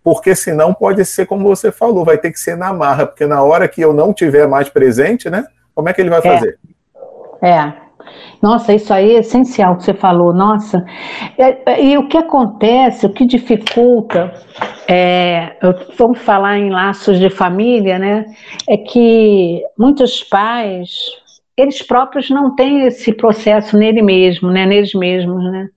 porque 0.03 0.35
senão 0.35 0.73
pode 0.73 1.05
ser 1.05 1.27
como 1.27 1.47
você 1.47 1.71
falou, 1.71 2.07
vai 2.07 2.17
ter 2.17 2.33
que 2.33 2.41
ser 2.41 2.57
na 2.57 2.73
marra, 2.73 3.07
porque 3.07 3.27
na 3.27 3.43
hora 3.43 3.69
que 3.69 3.83
eu 3.83 3.93
não 3.93 4.15
tiver 4.15 4.49
mais 4.49 4.71
presente, 4.71 5.29
né? 5.29 5.45
Como 5.75 5.89
é 5.89 5.93
que 5.93 6.01
ele 6.01 6.11
vai 6.11 6.23
fazer? 6.23 6.59
É. 7.43 7.51
é. 7.51 7.83
Nossa, 8.41 8.75
isso 8.75 8.93
aí 8.93 9.15
é 9.15 9.21
essencial 9.21 9.77
que 9.77 9.85
você 9.85 9.95
falou. 9.95 10.33
Nossa, 10.33 10.85
é, 11.39 11.73
é, 11.73 11.85
e 11.85 11.97
o 11.97 12.09
que 12.09 12.19
acontece, 12.19 13.07
o 13.07 13.13
que 13.13 13.25
dificulta, 13.25 14.33
é, 14.89 15.57
vamos 15.97 16.19
falar 16.19 16.59
em 16.59 16.71
laços 16.71 17.19
de 17.19 17.31
família, 17.31 17.99
né? 17.99 18.27
É 18.69 18.77
que 18.77 19.63
muitos 19.79 20.25
pais, 20.25 20.91
eles 21.57 21.83
próprios 21.83 22.29
não 22.31 22.55
têm 22.55 22.87
esse 22.87 23.13
processo 23.13 23.77
nele 23.77 24.03
mesmo, 24.03 24.51
né? 24.51 24.67
Neles 24.67 24.93
mesmos, 24.95 25.45
né? 25.45 25.69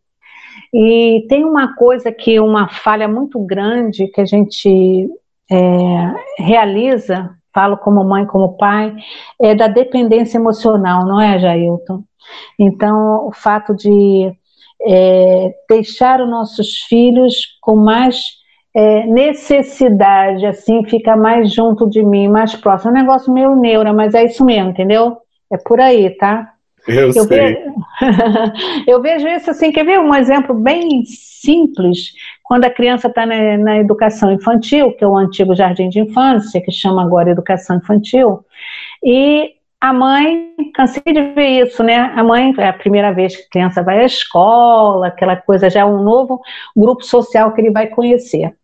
E 0.74 1.26
tem 1.30 1.46
uma 1.46 1.76
coisa 1.76 2.12
que 2.12 2.40
uma 2.40 2.68
falha 2.68 3.08
muito 3.08 3.40
grande 3.40 4.08
que 4.08 4.20
a 4.20 4.26
gente 4.26 5.10
é, 5.50 6.44
realiza 6.44 7.30
falo 7.56 7.78
como 7.78 8.04
mãe, 8.04 8.26
como 8.26 8.58
pai, 8.58 8.94
é 9.42 9.56
da 9.56 9.68
dependência 9.68 10.38
emocional, 10.38 11.06
não 11.06 11.20
é, 11.20 11.40
Jailton? 11.40 12.04
Então, 12.60 13.28
o 13.28 13.32
fato 13.32 13.74
de 13.74 14.32
é, 14.86 15.54
deixar 15.70 16.20
os 16.22 16.30
nossos 16.30 16.80
filhos 16.90 17.58
com 17.62 17.78
mais 17.78 18.22
é, 18.76 19.06
necessidade, 19.06 20.46
assim, 20.46 20.84
fica 20.84 21.16
mais 21.16 21.54
junto 21.54 21.90
de 21.90 22.04
mim, 22.04 22.28
mais 22.28 22.54
próximo. 22.56 22.92
É 22.92 22.94
um 22.94 22.98
negócio 22.98 23.32
meio 23.32 23.56
neura, 23.56 23.94
mas 23.94 24.14
é 24.14 24.26
isso 24.26 24.44
mesmo, 24.44 24.72
entendeu? 24.72 25.18
É 25.50 25.58
por 25.58 25.80
aí, 25.80 26.10
tá? 26.18 26.52
Eu, 26.86 27.08
eu 27.08 27.24
sei. 27.24 27.28
Vejo, 27.28 27.74
eu 28.86 29.02
vejo 29.02 29.28
isso 29.30 29.50
assim, 29.50 29.72
quer 29.72 29.86
ver 29.86 30.00
um 30.00 30.14
exemplo 30.14 30.54
bem 30.54 31.04
simples? 31.06 32.12
Quando 32.46 32.66
a 32.66 32.70
criança 32.70 33.08
está 33.08 33.26
na, 33.26 33.58
na, 33.58 33.80
educação 33.80 34.32
infantil, 34.32 34.92
que 34.94 35.04
é 35.04 35.08
o 35.08 35.18
antigo 35.18 35.56
jardim 35.56 35.90
de 35.90 36.00
infância, 36.00 36.62
que 36.62 36.72
chama 36.72 37.04
agora 37.04 37.32
educação 37.32 37.78
infantil, 37.78 38.46
e 39.04 39.56
a 39.82 39.92
mãe, 39.92 40.54
cansei 40.74 41.02
de 41.06 41.22
ver 41.34 41.66
isso, 41.66 41.84
né? 41.84 41.96
A 42.16 42.24
mãe 42.24 42.54
é 42.58 42.70
a 42.70 42.74
primeira 42.74 43.12
vez 43.12 43.36
que 43.36 43.44
a 43.44 43.50
criança 43.50 43.84
vai 43.84 44.00
à 44.00 44.06
escola, 44.06 45.08
aquela 45.08 45.36
coisa, 45.36 45.70
já 45.70 45.82
é 45.82 45.86
um 45.86 46.04
novo 46.04 46.40
grupo 46.76 47.04
social 47.04 47.52
que 47.52 47.62
ele 47.62 47.72
vai 47.72 47.88
conhecer. 47.88 48.56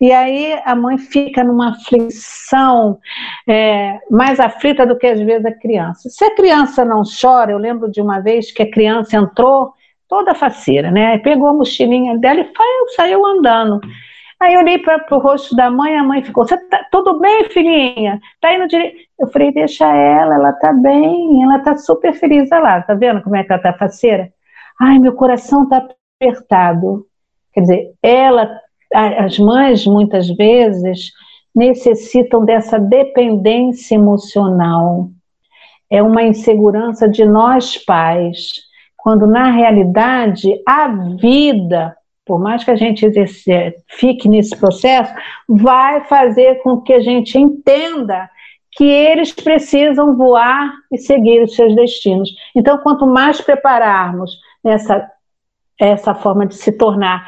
E 0.00 0.12
aí 0.12 0.60
a 0.64 0.74
mãe 0.74 0.98
fica 0.98 1.42
numa 1.42 1.70
aflição 1.70 2.98
é, 3.46 3.98
mais 4.10 4.38
aflita 4.38 4.86
do 4.86 4.98
que 4.98 5.06
às 5.06 5.20
vezes 5.20 5.46
a 5.46 5.52
criança. 5.52 6.10
Se 6.10 6.24
a 6.24 6.34
criança 6.34 6.84
não 6.84 7.02
chora, 7.04 7.52
eu 7.52 7.58
lembro 7.58 7.90
de 7.90 8.00
uma 8.00 8.20
vez 8.20 8.52
que 8.52 8.62
a 8.62 8.70
criança 8.70 9.16
entrou 9.16 9.72
toda 10.10 10.34
faceira, 10.34 10.90
né? 10.90 11.18
Pegou 11.18 11.48
a 11.48 11.54
mochilinha 11.54 12.18
dela 12.18 12.40
e 12.40 12.94
saiu 12.96 13.24
andando. 13.24 13.80
Aí 14.40 14.54
eu 14.54 14.60
olhei 14.60 14.78
para 14.78 15.06
o 15.10 15.18
rosto 15.18 15.54
da 15.54 15.70
mãe, 15.70 15.96
a 15.96 16.02
mãe 16.02 16.22
ficou, 16.24 16.44
tá, 16.44 16.56
tudo 16.90 17.20
bem, 17.20 17.44
filhinha? 17.50 18.20
Tá 18.40 18.54
indo 18.54 18.66
direito? 18.66 18.96
Eu 19.18 19.28
falei, 19.28 19.52
deixa 19.52 19.86
ela, 19.86 20.34
ela 20.34 20.52
tá 20.54 20.72
bem, 20.72 21.42
ela 21.42 21.58
tá 21.60 21.76
super 21.76 22.12
feliz, 22.14 22.50
olha 22.50 22.60
lá, 22.60 22.82
tá 22.82 22.94
vendo 22.94 23.22
como 23.22 23.36
é 23.36 23.44
que 23.44 23.52
ela 23.52 23.62
tá 23.62 23.72
faceira? 23.74 24.32
Ai, 24.80 24.98
meu 24.98 25.14
coração 25.14 25.68
tá 25.68 25.86
apertado. 26.18 27.06
Quer 27.52 27.60
dizer, 27.60 27.92
ela, 28.02 28.50
as 28.92 29.38
mães 29.38 29.86
muitas 29.86 30.28
vezes 30.30 31.12
necessitam 31.54 32.44
dessa 32.44 32.78
dependência 32.78 33.94
emocional. 33.94 35.10
É 35.90 36.02
uma 36.02 36.22
insegurança 36.22 37.08
de 37.08 37.24
nós 37.24 37.76
pais, 37.76 38.69
quando 39.02 39.26
na 39.26 39.50
realidade 39.50 40.60
a 40.66 40.88
vida 40.88 41.96
por 42.30 42.38
mais 42.38 42.62
que 42.62 42.70
a 42.70 42.76
gente 42.76 43.10
fique 43.88 44.28
nesse 44.28 44.56
processo, 44.56 45.12
vai 45.48 46.04
fazer 46.04 46.62
com 46.62 46.80
que 46.80 46.92
a 46.92 47.00
gente 47.00 47.36
entenda 47.36 48.30
que 48.70 48.84
eles 48.84 49.32
precisam 49.32 50.16
voar 50.16 50.72
e 50.92 50.96
seguir 50.96 51.42
os 51.42 51.56
seus 51.56 51.74
destinos. 51.74 52.30
Então, 52.54 52.78
quanto 52.78 53.04
mais 53.04 53.40
prepararmos 53.40 54.38
essa, 54.64 55.10
essa 55.76 56.14
forma 56.14 56.46
de 56.46 56.54
se 56.54 56.70
tornar 56.70 57.26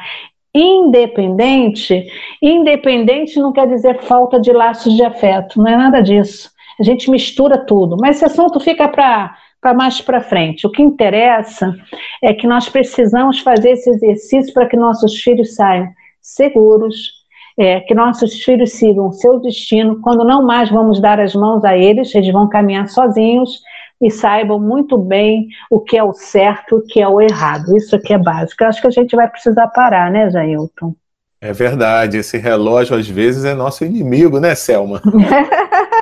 independente, 0.55 2.07
independente 2.41 3.39
não 3.39 3.51
quer 3.51 3.67
dizer 3.67 4.03
falta 4.03 4.39
de 4.39 4.53
laços 4.53 4.93
de 4.93 5.03
afeto, 5.03 5.59
não 5.59 5.67
é 5.67 5.75
nada 5.75 5.99
disso. 5.99 6.49
A 6.79 6.83
gente 6.83 7.11
mistura 7.11 7.57
tudo, 7.57 7.97
mas 7.99 8.15
esse 8.15 8.25
assunto 8.25 8.57
fica 8.59 8.87
para 8.87 9.35
para 9.63 9.73
mais 9.73 10.01
para 10.01 10.19
frente. 10.19 10.67
O 10.67 10.69
que 10.69 10.83
interessa 10.83 11.73
é 12.21 12.33
que 12.33 12.45
nós 12.45 12.67
precisamos 12.67 13.39
fazer 13.39 13.71
esse 13.71 13.89
exercício 13.89 14.53
para 14.53 14.67
que 14.67 14.75
nossos 14.75 15.15
filhos 15.15 15.55
saiam 15.55 15.87
seguros, 16.21 17.23
é, 17.57 17.79
que 17.79 17.95
nossos 17.95 18.43
filhos 18.43 18.73
sigam 18.73 19.07
o 19.07 19.13
seu 19.13 19.39
destino. 19.39 20.01
Quando 20.01 20.25
não 20.25 20.43
mais 20.43 20.69
vamos 20.69 20.99
dar 20.99 21.17
as 21.19 21.33
mãos 21.33 21.63
a 21.63 21.77
eles, 21.77 22.13
eles 22.13 22.31
vão 22.33 22.49
caminhar 22.49 22.89
sozinhos 22.89 23.61
e 24.01 24.11
saibam 24.11 24.59
muito 24.59 24.97
bem 24.97 25.47
o 25.71 25.79
que 25.79 25.97
é 25.97 26.03
o 26.03 26.13
certo, 26.13 26.75
o 26.75 26.81
que 26.81 27.01
é 27.01 27.07
o 27.07 27.21
errado. 27.21 27.75
Isso 27.77 27.95
aqui 27.95 28.13
é 28.13 28.17
básico. 28.17 28.63
Eu 28.63 28.67
acho 28.67 28.81
que 28.81 28.87
a 28.87 28.91
gente 28.91 29.15
vai 29.15 29.29
precisar 29.29 29.67
parar, 29.69 30.11
né, 30.11 30.29
Jailton? 30.29 30.93
É 31.39 31.53
verdade, 31.53 32.17
esse 32.17 32.37
relógio 32.37 32.97
às 32.97 33.07
vezes 33.07 33.45
é 33.45 33.53
nosso 33.53 33.83
inimigo, 33.85 34.39
né, 34.39 34.55
Selma? 34.55 35.01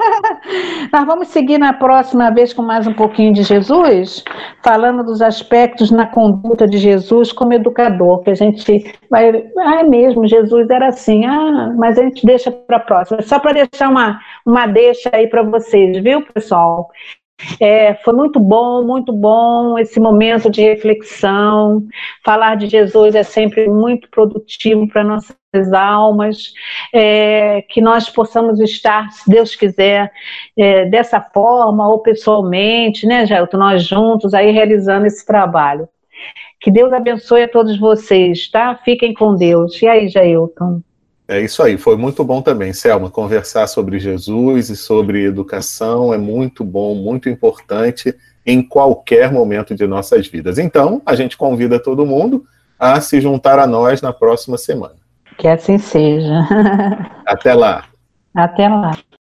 Nós 0.91 1.05
vamos 1.05 1.27
seguir 1.29 1.57
na 1.57 1.73
próxima 1.73 2.31
vez 2.31 2.53
com 2.53 2.61
mais 2.61 2.87
um 2.87 2.93
pouquinho 2.93 3.33
de 3.33 3.43
Jesus, 3.43 4.23
falando 4.63 5.03
dos 5.03 5.21
aspectos 5.21 5.91
na 5.91 6.07
conduta 6.07 6.67
de 6.67 6.77
Jesus 6.77 7.31
como 7.31 7.53
educador, 7.53 8.23
que 8.23 8.31
a 8.31 8.35
gente 8.35 8.93
vai, 9.09 9.29
ah, 9.59 9.79
é 9.79 9.83
mesmo, 9.83 10.27
Jesus 10.27 10.69
era 10.69 10.87
assim, 10.87 11.25
ah, 11.25 11.73
mas 11.77 11.97
a 11.97 12.03
gente 12.03 12.25
deixa 12.25 12.51
para 12.51 12.77
a 12.77 12.81
próxima. 12.81 13.21
Só 13.21 13.39
para 13.39 13.53
deixar 13.53 13.89
uma, 13.89 14.19
uma 14.45 14.65
deixa 14.67 15.09
aí 15.13 15.27
para 15.27 15.43
vocês, 15.43 16.01
viu, 16.03 16.21
pessoal? 16.33 16.89
É, 17.59 17.93
foi 17.95 18.13
muito 18.13 18.39
bom, 18.39 18.83
muito 18.83 19.11
bom 19.13 19.77
esse 19.77 19.99
momento 19.99 20.49
de 20.49 20.61
reflexão. 20.61 21.85
Falar 22.23 22.55
de 22.55 22.67
Jesus 22.67 23.15
é 23.15 23.23
sempre 23.23 23.67
muito 23.67 24.09
produtivo 24.09 24.87
para 24.87 25.03
nossas 25.03 25.73
almas. 25.73 26.53
É, 26.93 27.61
que 27.63 27.81
nós 27.81 28.09
possamos 28.09 28.59
estar, 28.59 29.11
se 29.11 29.29
Deus 29.29 29.55
quiser, 29.55 30.11
é, 30.57 30.85
dessa 30.85 31.21
forma 31.21 31.87
ou 31.87 31.99
pessoalmente, 31.99 33.05
né, 33.05 33.25
Jailton? 33.25 33.57
Nós 33.57 33.83
juntos 33.83 34.33
aí 34.33 34.51
realizando 34.51 35.05
esse 35.05 35.25
trabalho. 35.25 35.87
Que 36.59 36.69
Deus 36.69 36.93
abençoe 36.93 37.43
a 37.43 37.47
todos 37.47 37.79
vocês, 37.79 38.49
tá? 38.49 38.75
Fiquem 38.85 39.13
com 39.13 39.35
Deus. 39.35 39.81
E 39.81 39.87
aí, 39.87 40.07
Jailton? 40.07 40.81
É 41.31 41.39
isso 41.39 41.63
aí, 41.63 41.77
foi 41.77 41.95
muito 41.95 42.25
bom 42.25 42.41
também, 42.41 42.73
Selma, 42.73 43.09
conversar 43.09 43.65
sobre 43.65 43.97
Jesus 43.99 44.69
e 44.69 44.75
sobre 44.75 45.23
educação 45.23 46.13
é 46.13 46.17
muito 46.17 46.61
bom, 46.61 46.93
muito 46.93 47.29
importante 47.29 48.13
em 48.45 48.61
qualquer 48.61 49.31
momento 49.31 49.73
de 49.73 49.87
nossas 49.87 50.27
vidas. 50.27 50.57
Então, 50.57 51.01
a 51.05 51.15
gente 51.15 51.37
convida 51.37 51.81
todo 51.81 52.05
mundo 52.05 52.43
a 52.77 52.99
se 52.99 53.21
juntar 53.21 53.59
a 53.59 53.65
nós 53.65 54.01
na 54.01 54.11
próxima 54.11 54.57
semana. 54.57 54.95
Que 55.37 55.47
assim 55.47 55.77
seja. 55.77 56.45
Até 57.25 57.53
lá. 57.53 57.85
Até 58.35 58.67
lá. 58.67 58.91